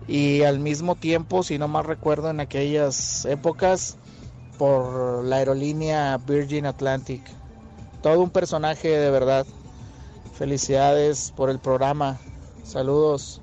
[0.07, 3.97] y al mismo tiempo, si no mal recuerdo, en aquellas épocas,
[4.57, 7.21] por la aerolínea Virgin Atlantic.
[8.01, 9.45] Todo un personaje de verdad.
[10.33, 12.19] Felicidades por el programa.
[12.63, 13.41] Saludos.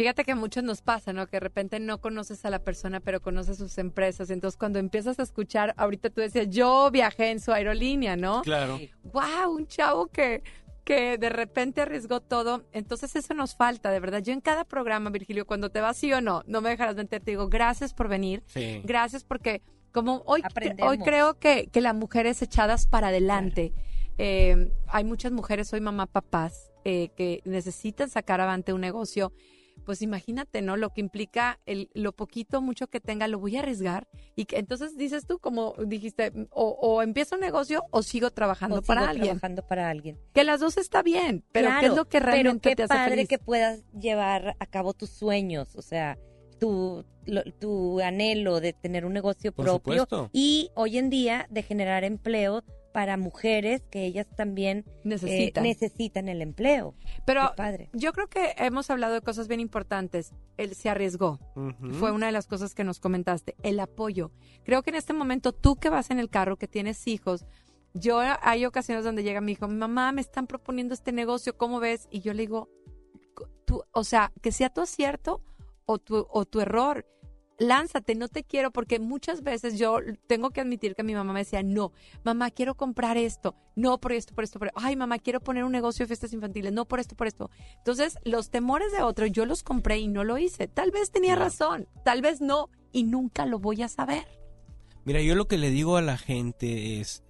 [0.00, 1.26] Fíjate que a muchos nos pasa, ¿no?
[1.26, 4.30] Que de repente no conoces a la persona, pero conoces sus empresas.
[4.30, 8.40] Entonces, cuando empiezas a escuchar, ahorita tú decías, yo viajé en su aerolínea, ¿no?
[8.40, 8.78] Claro.
[9.12, 9.54] ¡Wow!
[9.54, 10.42] Un chavo que,
[10.84, 12.64] que de repente arriesgó todo.
[12.72, 14.22] Entonces, eso nos falta, de verdad.
[14.22, 17.20] Yo en cada programa, Virgilio, cuando te vas sí o no, no me dejarás mentir,
[17.20, 18.42] te digo, gracias por venir.
[18.46, 18.80] Sí.
[18.84, 19.60] Gracias porque,
[19.92, 20.90] como hoy, Aprendemos.
[20.90, 23.72] hoy creo que, que las mujeres echadas para adelante.
[24.18, 29.32] Eh, hay muchas mujeres hoy mamá papás eh, que necesitan sacar adelante un negocio
[29.84, 30.76] pues imagínate, ¿no?
[30.76, 34.06] Lo que implica el, lo poquito, mucho que tenga, lo voy a arriesgar.
[34.36, 38.76] Y que entonces dices tú, como dijiste, o, o empiezo un negocio o sigo trabajando
[38.78, 39.26] O para sigo alguien.
[39.28, 40.18] trabajando para alguien.
[40.32, 42.94] Que las dos está bien, pero ¿qué es lo que realmente pero qué te hace
[42.94, 43.28] padre feliz?
[43.28, 46.18] que puedas llevar a cabo tus sueños, o sea,
[46.60, 50.30] tu, lo- tu anhelo de tener un negocio Por propio supuesto.
[50.32, 55.62] y hoy en día de generar empleo para mujeres que ellas también eh, Necesitan.
[55.64, 56.94] necesitan el empleo.
[57.24, 57.88] Pero padre.
[57.92, 60.32] yo creo que hemos hablado de cosas bien importantes.
[60.56, 61.38] Él se arriesgó.
[61.92, 63.54] Fue una de las cosas que nos comentaste.
[63.62, 64.32] El apoyo.
[64.64, 67.46] Creo que en este momento, tú que vas en el carro, que tienes hijos,
[67.94, 72.08] yo hay ocasiones donde llega mi hijo, mamá, me están proponiendo este negocio, ¿cómo ves?
[72.10, 72.68] Y yo le digo,
[73.66, 75.42] tú, o sea, que sea tu acierto
[75.86, 77.06] o tu, o tu error.
[77.58, 81.40] Lánzate, no te quiero, porque muchas veces yo tengo que admitir que mi mamá me
[81.40, 81.92] decía, no,
[82.24, 84.80] mamá, quiero comprar esto, no por esto, por esto, por esto.
[84.80, 87.50] Ay, mamá, quiero poner un negocio de fiestas infantiles, no por esto, por esto.
[87.76, 90.68] Entonces, los temores de otro, yo los compré y no lo hice.
[90.68, 94.26] Tal vez tenía razón, tal vez no, y nunca lo voy a saber.
[95.04, 97.22] Mira, yo lo que le digo a la gente es,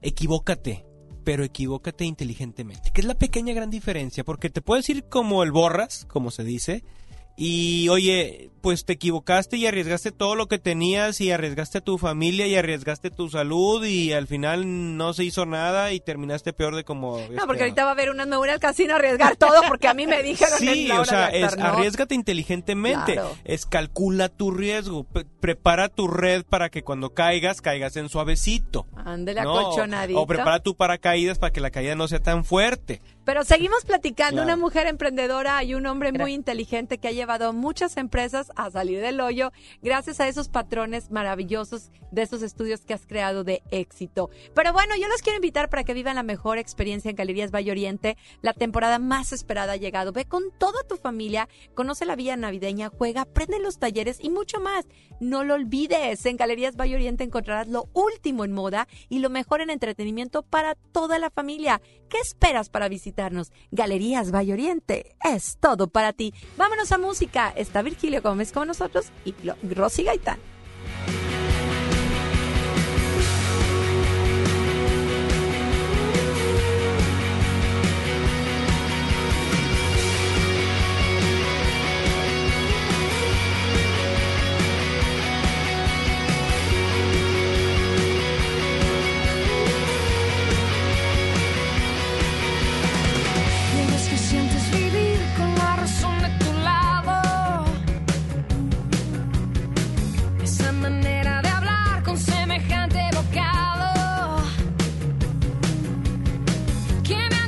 [0.00, 0.84] equivócate,
[1.24, 5.50] pero equivócate inteligentemente, que es la pequeña gran diferencia, porque te puedes ir como el
[5.50, 6.84] borras, como se dice,
[7.36, 11.98] y oye, pues te equivocaste y arriesgaste todo lo que tenías y arriesgaste a tu
[11.98, 16.74] familia y arriesgaste tu salud y al final no se hizo nada y terminaste peor
[16.74, 17.20] de como...
[17.30, 20.06] No, porque ahorita va a haber una voy al casino arriesgar todo porque a mí
[20.06, 23.36] me dijeron en Sí, o sea, es arriesgate inteligentemente, Claro.
[23.44, 25.06] es calcula tu riesgo,
[25.40, 28.86] prepara tu red para que cuando caigas, caigas en suavecito.
[28.96, 29.58] Ándele ¿no?
[29.58, 30.20] acolchonadito.
[30.20, 33.00] O prepara tu paracaídas para que la caída no sea tan fuerte.
[33.26, 34.44] Pero seguimos platicando, Claro.
[34.44, 38.70] una mujer emprendedora y un hombre muy inteligente que ha llevado a muchas empresas a
[38.70, 39.52] salir del hoyo
[39.82, 44.30] gracias a esos patrones maravillosos de esos estudios que has creado de éxito.
[44.54, 47.72] Pero bueno, yo los quiero invitar para que vivan la mejor experiencia en Galerías Valle
[47.72, 48.16] Oriente.
[48.42, 50.12] La temporada más esperada ha llegado.
[50.12, 54.60] Ve con toda tu familia, conoce la villa navideña, juega, aprende los talleres y mucho
[54.60, 54.86] más.
[55.18, 59.62] No lo olvides, en Galerías Valle Oriente encontrarás lo último en moda y lo mejor
[59.62, 61.82] en entretenimiento para toda la familia.
[62.08, 62.88] ¿Qué esperas para
[63.70, 66.34] Galerías Valle Oriente es todo para ti.
[66.56, 67.52] Vámonos a música.
[67.56, 69.34] Está Virgilio Gómez con nosotros y
[69.74, 70.38] Rosy Gaitán.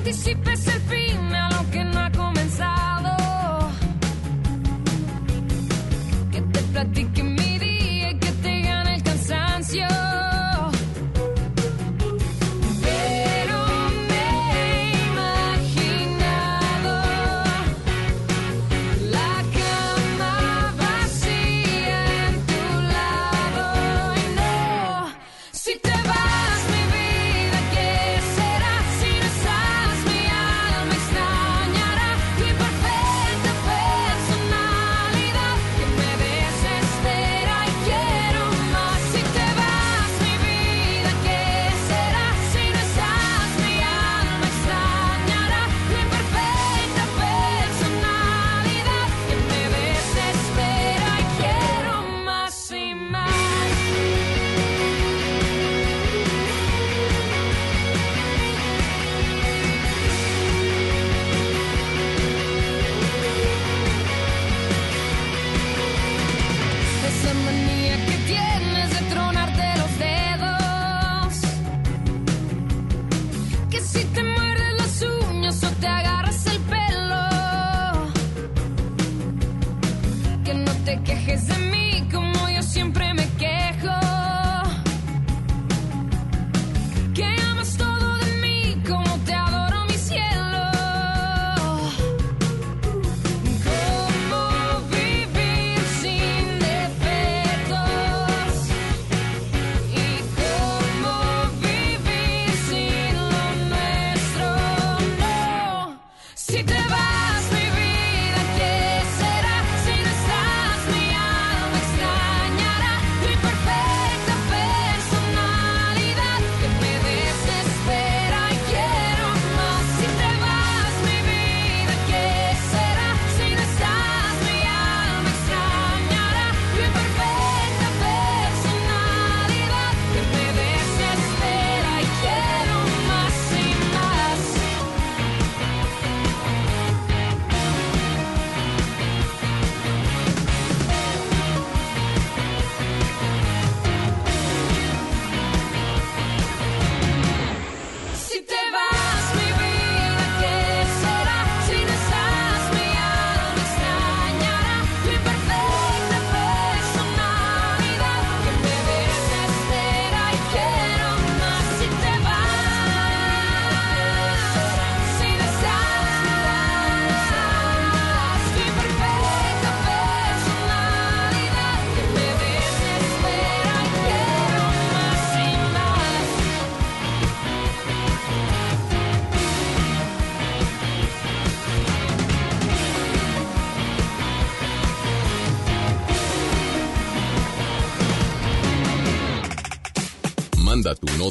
[0.09, 0.78] Que me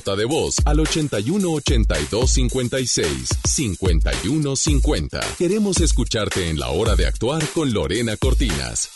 [0.08, 5.20] nota de voz al 81 82 56 51 50.
[5.38, 8.90] Queremos escucharte en la hora de actuar con Lorena Cortinas.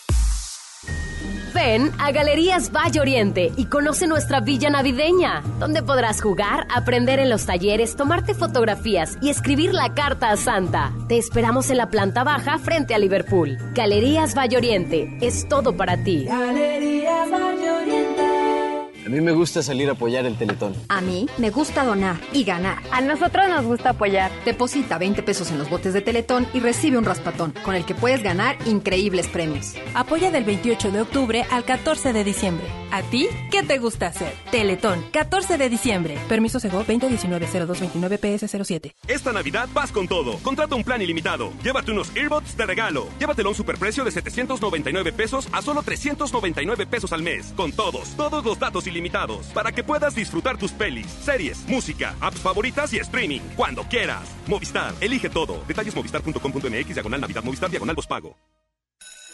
[1.54, 7.28] Ven a Galerías Valle Oriente y conoce nuestra villa navideña, donde podrás jugar, aprender en
[7.28, 10.94] los talleres, tomarte fotografías y escribir la carta a Santa.
[11.08, 13.58] Te esperamos en la planta baja frente a Liverpool.
[13.74, 16.24] Galerías Valle Oriente, es todo para ti.
[16.24, 16.91] Galerías Valle Oriente.
[16.91, 16.91] A
[19.12, 20.74] mí me gusta salir a apoyar el Teletón.
[20.88, 22.78] A mí me gusta donar y ganar.
[22.90, 24.32] A nosotros nos gusta apoyar.
[24.46, 27.94] Deposita 20 pesos en los botes de Teletón y recibe un raspatón, con el que
[27.94, 29.74] puedes ganar increíbles premios.
[29.94, 32.81] Apoya del 28 de octubre al 14 de diciembre.
[32.92, 34.34] ¿A ti qué te gusta hacer?
[34.50, 36.18] Teletón, 14 de diciembre.
[36.28, 38.92] Permiso Sego 2019-0229-PS07.
[39.08, 40.36] Esta Navidad vas con todo.
[40.42, 41.54] Contrata un plan ilimitado.
[41.64, 43.08] Llévate unos earbuds de regalo.
[43.18, 47.54] Llévatelo a un superprecio de 799 pesos a solo 399 pesos al mes.
[47.56, 49.46] Con todos, todos los datos ilimitados.
[49.54, 53.40] Para que puedas disfrutar tus pelis, series, música, apps favoritas y streaming.
[53.56, 54.28] Cuando quieras.
[54.46, 55.64] Movistar, elige todo.
[55.66, 58.36] Detalles movistar.com.mx, diagonal Navidad, Movistar, diagonal pago.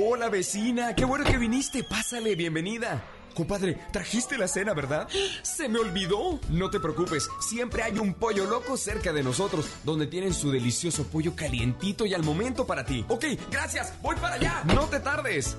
[0.00, 1.82] Hola vecina, qué bueno que viniste.
[1.82, 3.02] Pásale, bienvenida.
[3.34, 5.08] Compadre, trajiste la cena, ¿verdad?
[5.42, 6.38] Se me olvidó.
[6.50, 11.02] No te preocupes, siempre hay un pollo loco cerca de nosotros, donde tienen su delicioso
[11.08, 13.04] pollo calientito y al momento para ti.
[13.08, 14.62] Ok, gracias, voy para allá.
[14.66, 15.56] No te tardes.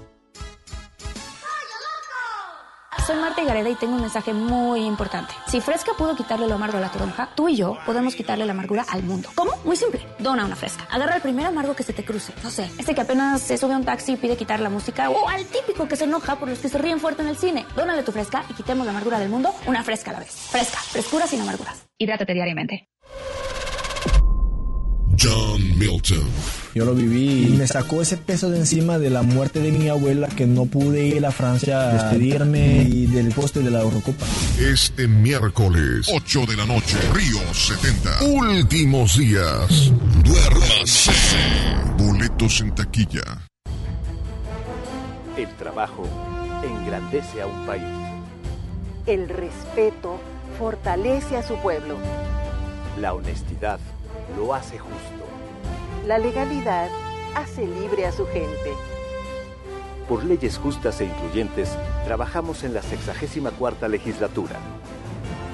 [3.10, 5.34] Soy Marta Gareda y tengo un mensaje muy importante.
[5.47, 8.51] Si Fresca pudo quitarle lo amargo a la toronja, tú y yo podemos quitarle la
[8.51, 9.30] amargura al mundo.
[9.34, 9.51] ¿Cómo?
[9.66, 10.05] Muy simple.
[10.20, 10.88] Dona una Fresca.
[10.91, 12.34] Agarra el primer amargo que se te cruce.
[12.43, 15.10] No sé, este que apenas se sube a un taxi y pide quitar la música
[15.10, 17.66] o al típico que se enoja por los que se ríen fuerte en el cine.
[17.76, 20.30] Dónale tu Fresca y quitemos la amargura del mundo una Fresca a la vez.
[20.30, 20.78] Fresca.
[20.78, 21.88] Frescura sin amarguras.
[21.97, 22.89] Hidrátate diariamente.
[25.18, 26.28] John Milton.
[26.76, 29.89] Yo lo viví y me sacó ese peso de encima de la muerte de mi
[29.89, 34.26] abuela que no pude ir a Francia a despedirme y del poste de la Eurocopa.
[34.60, 38.24] Este miércoles, 8 de la noche, Río 70.
[38.24, 39.91] Últimos días.
[40.24, 41.12] Duérmase.
[41.97, 43.49] Boletos en taquilla.
[45.38, 46.07] El trabajo
[46.64, 47.84] engrandece a un país.
[49.05, 50.20] El respeto
[50.57, 51.97] fortalece a su pueblo.
[52.99, 53.80] La honestidad
[54.39, 55.25] lo hace justo.
[56.07, 56.89] La legalidad
[57.35, 58.71] hace libre a su gente.
[60.07, 64.55] Por leyes justas e incluyentes, trabajamos en la 64 legislatura.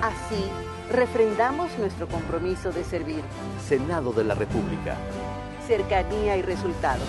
[0.02, 0.44] Así,
[0.92, 3.24] refrendamos nuestro compromiso de servir.
[3.68, 4.96] Senado de la República.
[5.68, 7.08] Cercanía y resultados.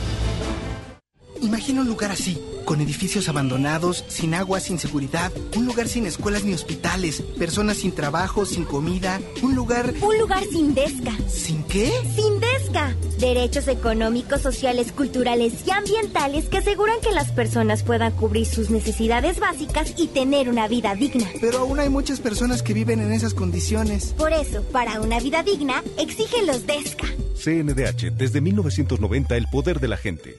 [1.42, 6.44] Imagina un lugar así, con edificios abandonados, sin agua, sin seguridad, un lugar sin escuelas
[6.44, 9.94] ni hospitales, personas sin trabajo, sin comida, un lugar...
[10.00, 11.12] Un lugar sin desca.
[11.28, 11.92] ¿Sin qué?
[12.14, 12.94] Sin desca.
[13.18, 19.38] Derechos económicos, sociales, culturales y ambientales que aseguran que las personas puedan cubrir sus necesidades
[19.38, 21.26] básicas y tener una vida digna.
[21.40, 24.14] Pero aún hay muchas personas que viven en esas condiciones.
[24.18, 27.06] Por eso, para una vida digna, exige los desca.
[27.36, 30.38] CNDH, desde 1990, el poder de la gente.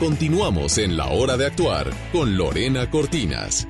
[0.00, 3.68] Continuamos en la hora de actuar con Lorena Cortinas.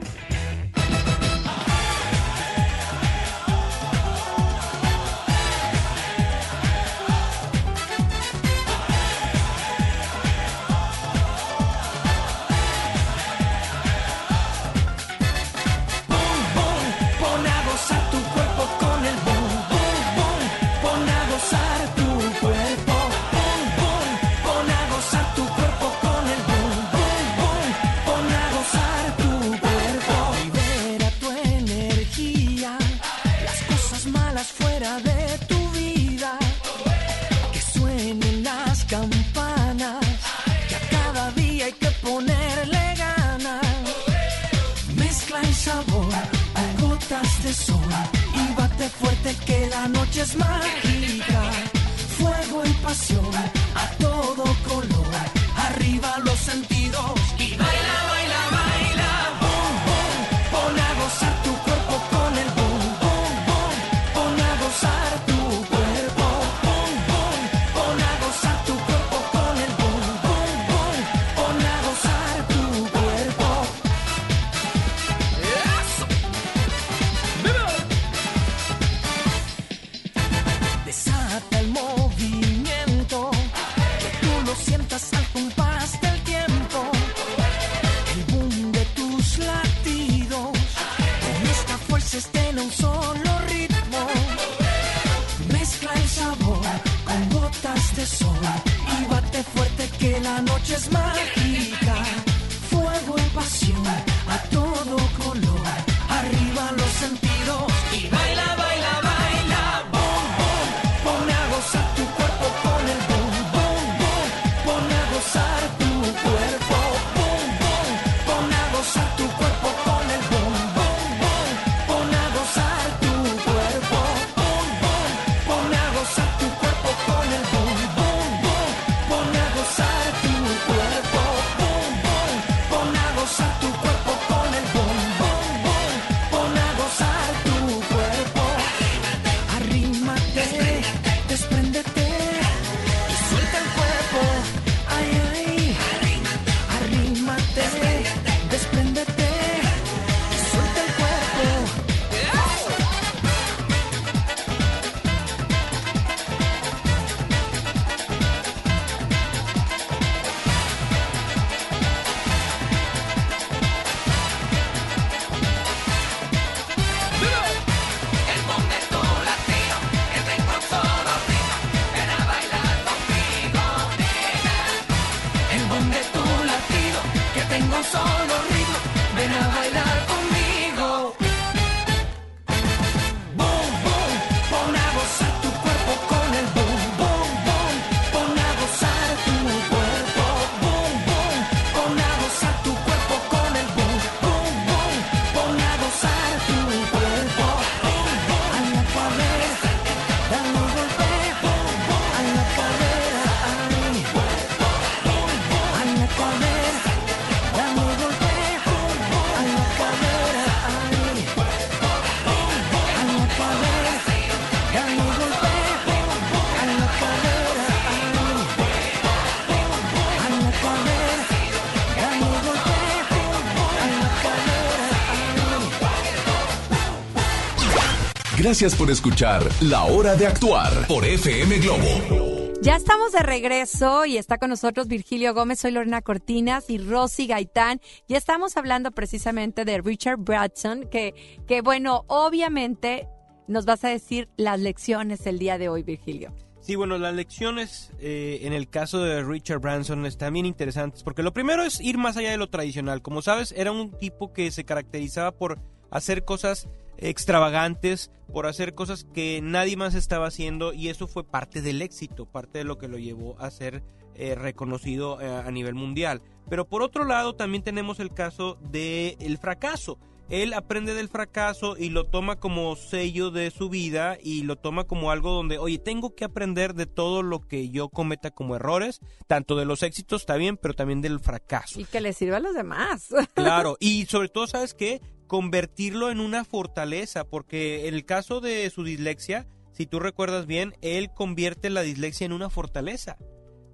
[228.44, 232.52] Gracias por escuchar La Hora de Actuar por FM Globo.
[232.60, 237.26] Ya estamos de regreso y está con nosotros Virgilio Gómez, soy Lorena Cortinas y Rosy
[237.26, 237.80] Gaitán.
[238.06, 241.14] Ya estamos hablando precisamente de Richard Branson, que,
[241.46, 243.08] que bueno, obviamente
[243.48, 246.34] nos vas a decir las lecciones el día de hoy, Virgilio.
[246.60, 251.22] Sí, bueno, las lecciones eh, en el caso de Richard Branson están bien interesantes porque
[251.22, 253.00] lo primero es ir más allá de lo tradicional.
[253.00, 255.58] Como sabes, era un tipo que se caracterizaba por
[255.90, 256.68] hacer cosas
[256.98, 262.26] extravagantes, por hacer cosas que nadie más estaba haciendo y eso fue parte del éxito,
[262.26, 263.82] parte de lo que lo llevó a ser
[264.14, 266.22] eh, reconocido eh, a nivel mundial.
[266.48, 269.98] Pero por otro lado también tenemos el caso del el fracaso.
[270.30, 274.84] Él aprende del fracaso y lo toma como sello de su vida y lo toma
[274.84, 279.00] como algo donde, oye, tengo que aprender de todo lo que yo cometa como errores,
[279.26, 281.78] tanto de los éxitos está bien, pero también del fracaso.
[281.78, 283.08] Y que le sirva a los demás.
[283.34, 285.02] Claro, y sobre todo, ¿sabes qué?
[285.26, 290.74] Convertirlo en una fortaleza, porque en el caso de su dislexia, si tú recuerdas bien,
[290.82, 293.16] él convierte la dislexia en una fortaleza.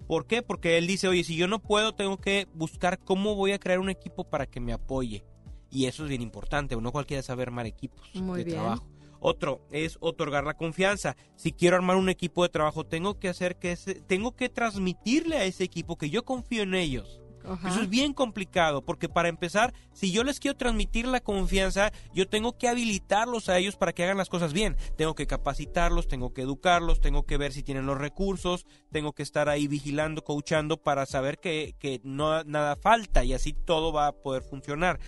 [0.06, 0.42] ¿Por qué?
[0.42, 3.78] Porque él dice, oye, si yo no puedo, tengo que buscar cómo voy a crear
[3.78, 5.24] un equipo para que me apoye.
[5.70, 8.56] Y eso es bien importante, no cualquiera sabe armar equipos Muy de bien.
[8.58, 8.88] trabajo.
[9.20, 11.14] Otro es otorgar la confianza.
[11.36, 15.36] Si quiero armar un equipo de trabajo, tengo que hacer que ese, tengo que transmitirle
[15.36, 17.20] a ese equipo que yo confío en ellos.
[17.44, 17.68] Ajá.
[17.68, 22.28] Eso es bien complicado, porque para empezar, si yo les quiero transmitir la confianza, yo
[22.28, 24.76] tengo que habilitarlos a ellos para que hagan las cosas bien.
[24.96, 29.22] Tengo que capacitarlos, tengo que educarlos, tengo que ver si tienen los recursos, tengo que
[29.22, 34.08] estar ahí vigilando, coachando para saber que, que no nada falta y así todo va
[34.08, 34.98] a poder funcionar.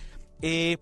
[0.41, 0.77] Eh,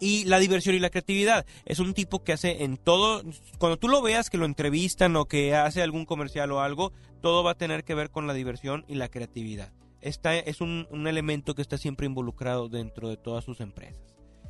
[0.00, 1.46] y la diversión y la creatividad.
[1.64, 3.22] Es un tipo que hace en todo,
[3.58, 6.92] cuando tú lo veas que lo entrevistan o que hace algún comercial o algo,
[7.22, 9.72] todo va a tener que ver con la diversión y la creatividad.
[10.06, 14.00] Esta es un, un elemento que está siempre involucrado dentro de todas sus empresas.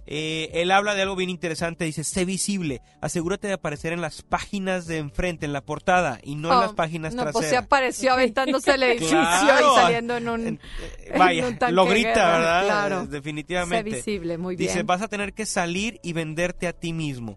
[0.08, 4.22] Eh, él habla de algo bien interesante, dice, sé visible, asegúrate de aparecer en las
[4.22, 7.32] páginas de enfrente, en la portada, y no en las Oh, páginas no, traseras.
[7.32, 9.72] pues se apareció aventándose el edificio Claro.
[9.72, 10.46] y saliendo en un.
[10.46, 10.60] en
[11.18, 12.64] Vaya, un tanque lo grita, guerra, ¿verdad?
[12.66, 13.02] Claro.
[13.02, 13.90] Eh, Definitivamente.
[13.90, 14.86] Sé visible, muy Dice, bien.
[14.86, 17.36] vas a tener que salir y venderte a ti mismo.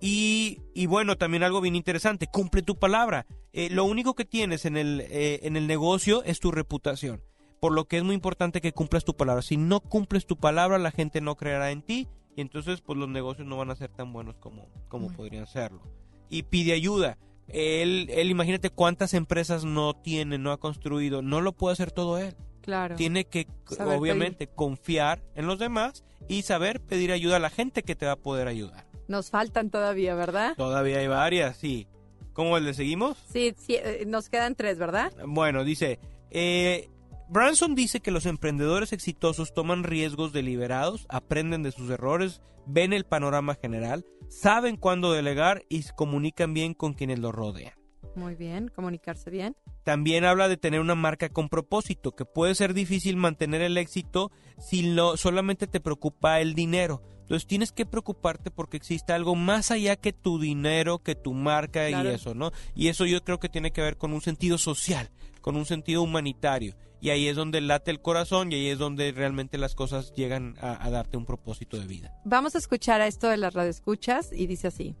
[0.00, 3.26] Y, y bueno, también algo bien interesante, cumple tu palabra.
[3.52, 7.22] Eh, lo único que tienes en el, eh, en el negocio es tu reputación.
[7.64, 9.40] Por lo que es muy importante que cumplas tu palabra.
[9.40, 13.08] Si no cumples tu palabra, la gente no creerá en ti y entonces pues los
[13.08, 15.80] negocios no van a ser tan buenos como, como podrían serlo.
[16.28, 17.16] Y pide ayuda.
[17.48, 22.18] Él, él, imagínate cuántas empresas no tiene, no ha construido, no lo puede hacer todo
[22.18, 22.36] él.
[22.60, 22.96] Claro.
[22.96, 27.82] Tiene que, Saber obviamente, confiar en los demás y saber pedir ayuda a la gente
[27.82, 28.84] que te va a poder ayudar.
[29.08, 30.52] Nos faltan todavía, ¿verdad?
[30.58, 31.88] Todavía hay varias, sí.
[32.34, 33.16] ¿Cómo le seguimos?
[33.26, 35.14] Sí, sí, eh, nos quedan tres, ¿verdad?
[35.26, 35.98] Bueno, dice,
[36.30, 36.90] eh,
[37.28, 43.04] Branson dice que los emprendedores exitosos toman riesgos deliberados, aprenden de sus errores, ven el
[43.04, 47.72] panorama general, saben cuándo delegar y se comunican bien con quienes los rodean.
[48.14, 49.56] Muy bien, comunicarse bien.
[49.82, 54.30] También habla de tener una marca con propósito, que puede ser difícil mantener el éxito
[54.58, 57.02] si no, solamente te preocupa el dinero.
[57.22, 61.88] Entonces tienes que preocuparte porque existe algo más allá que tu dinero, que tu marca
[61.88, 62.10] Claro.
[62.10, 62.52] y eso, ¿no?
[62.74, 65.10] Y eso yo creo que tiene que ver con un sentido social,
[65.40, 66.76] con un sentido humanitario.
[67.04, 70.54] Y ahí es donde late el corazón y ahí es donde realmente las cosas llegan
[70.58, 72.18] a, a darte un propósito de vida.
[72.24, 74.96] Vamos a escuchar a esto de las radioescuchas y dice así.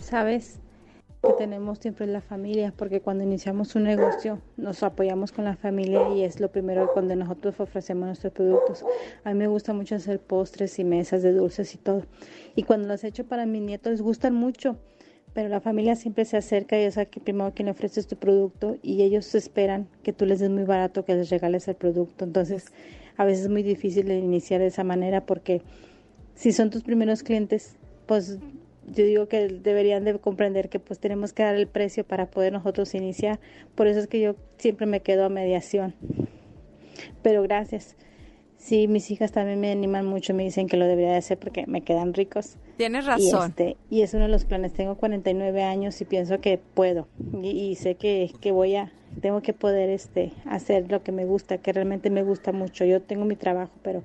[0.00, 0.58] Sabes
[1.22, 6.08] que tenemos siempre la familia, porque cuando iniciamos un negocio nos apoyamos con la familia
[6.12, 8.84] y es lo primero cuando nosotros ofrecemos nuestros productos.
[9.22, 12.02] A mí me gusta mucho hacer postres y mesas de dulces y todo.
[12.56, 14.76] Y cuando los he hecho para mis nietos les gustan mucho,
[15.32, 18.76] pero la familia siempre se acerca y es aquí primero quien le ofreces tu producto
[18.82, 22.24] y ellos esperan que tú les des muy barato, que les regales el producto.
[22.24, 22.66] Entonces,
[23.16, 25.62] a veces es muy difícil de iniciar de esa manera porque
[26.34, 27.76] si son tus primeros clientes,
[28.06, 28.38] pues
[28.86, 32.52] yo digo que deberían de comprender que pues tenemos que dar el precio para poder
[32.52, 33.38] nosotros iniciar.
[33.74, 35.94] Por eso es que yo siempre me quedo a mediación.
[37.22, 37.94] Pero gracias.
[38.62, 41.66] Sí, mis hijas también me animan mucho, me dicen que lo debería de hacer porque
[41.66, 42.56] me quedan ricos.
[42.76, 43.50] Tienes Y, razón.
[43.50, 44.74] este, y es uno de los planes.
[44.74, 47.08] Tengo 49 años y pienso que puedo.
[47.42, 48.92] Y, y sé que, que voy a,
[49.22, 52.84] tengo que poder este, hacer lo que me gusta, que realmente me gusta mucho.
[52.84, 54.02] Yo tengo mi trabajo, pero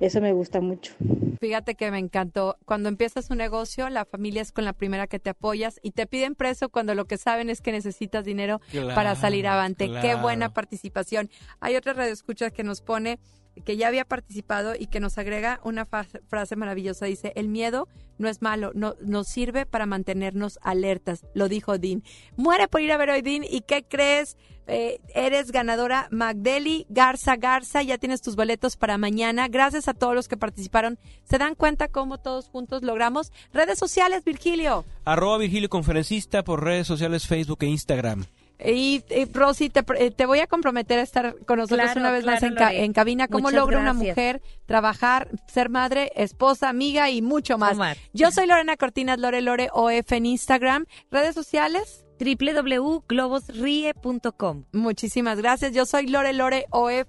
[0.00, 0.94] eso me gusta mucho.
[1.38, 2.56] Fíjate que me encantó.
[2.64, 6.06] Cuando empiezas un negocio, la familia es con la primera que te apoyas y te
[6.06, 9.90] piden preso cuando lo que saben es que necesitas dinero Claro, para salir avante.
[10.00, 11.30] Qué buena participación.
[11.60, 13.18] Hay otra radioescucha que nos pone
[13.60, 17.06] que ya había participado y que nos agrega una frase maravillosa.
[17.06, 17.88] Dice, el miedo
[18.18, 22.02] no es malo, no, nos sirve para mantenernos alertas, lo dijo Dean.
[22.36, 23.44] Muere por ir a ver hoy, Dean.
[23.48, 24.36] ¿Y qué crees?
[24.66, 29.48] Eh, eres ganadora Magdeli Garza Garza, ya tienes tus boletos para mañana.
[29.48, 30.98] Gracias a todos los que participaron.
[31.24, 33.32] ¿Se dan cuenta cómo todos juntos logramos?
[33.52, 34.84] Redes sociales, Virgilio.
[35.04, 38.26] Arroba Virgilio Conferencista por redes sociales Facebook e Instagram.
[38.64, 39.02] Y,
[39.32, 42.54] Rosy, te, te voy a comprometer a estar con nosotros Claro, una vez más en,
[42.54, 42.84] ca- Lore.
[42.84, 43.28] en cabina.
[43.28, 47.76] ¿Cómo Muchas logra una mujer trabajar, ser madre, esposa, amiga y mucho más?
[48.12, 50.84] Yo soy Lorena Cortinas, Lore Lore OF en Instagram.
[51.10, 52.04] ¿Redes sociales?
[52.22, 54.64] www.globosrie.com.
[54.72, 55.72] Muchísimas gracias.
[55.72, 57.06] Yo soy Lore Lore OF.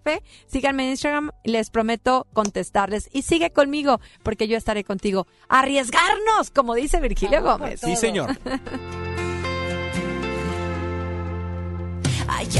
[0.47, 1.31] Síganme en Instagram.
[1.43, 3.09] Les prometo contestarles.
[3.11, 5.27] Y sigue conmigo, porque yo estaré contigo.
[5.49, 7.81] Arriesgarnos, como dice Virgilio Gómez.
[7.81, 8.37] Sí, señor.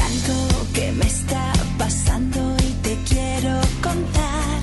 [0.00, 4.62] Algo que me está pasando y te quiero contar.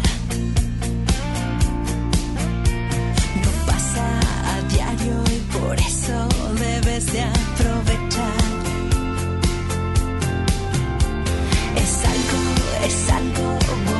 [3.43, 4.05] No pasa
[4.53, 6.27] a diario y por eso
[6.59, 8.43] debes de aprovechar.
[11.75, 12.41] Es algo,
[12.85, 13.98] es algo bonito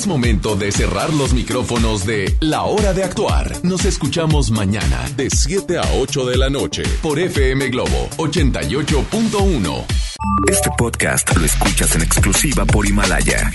[0.00, 3.52] Es momento de cerrar los micrófonos de La Hora de Actuar.
[3.62, 9.84] Nos escuchamos mañana de 7 a 8 de la noche por FM Globo 88.1.
[10.50, 13.52] Este podcast lo escuchas en exclusiva por Himalaya.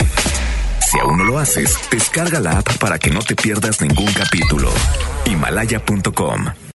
[0.81, 4.69] Si aún no lo haces, descarga la app para que no te pierdas ningún capítulo.
[5.25, 6.45] Himalaya.com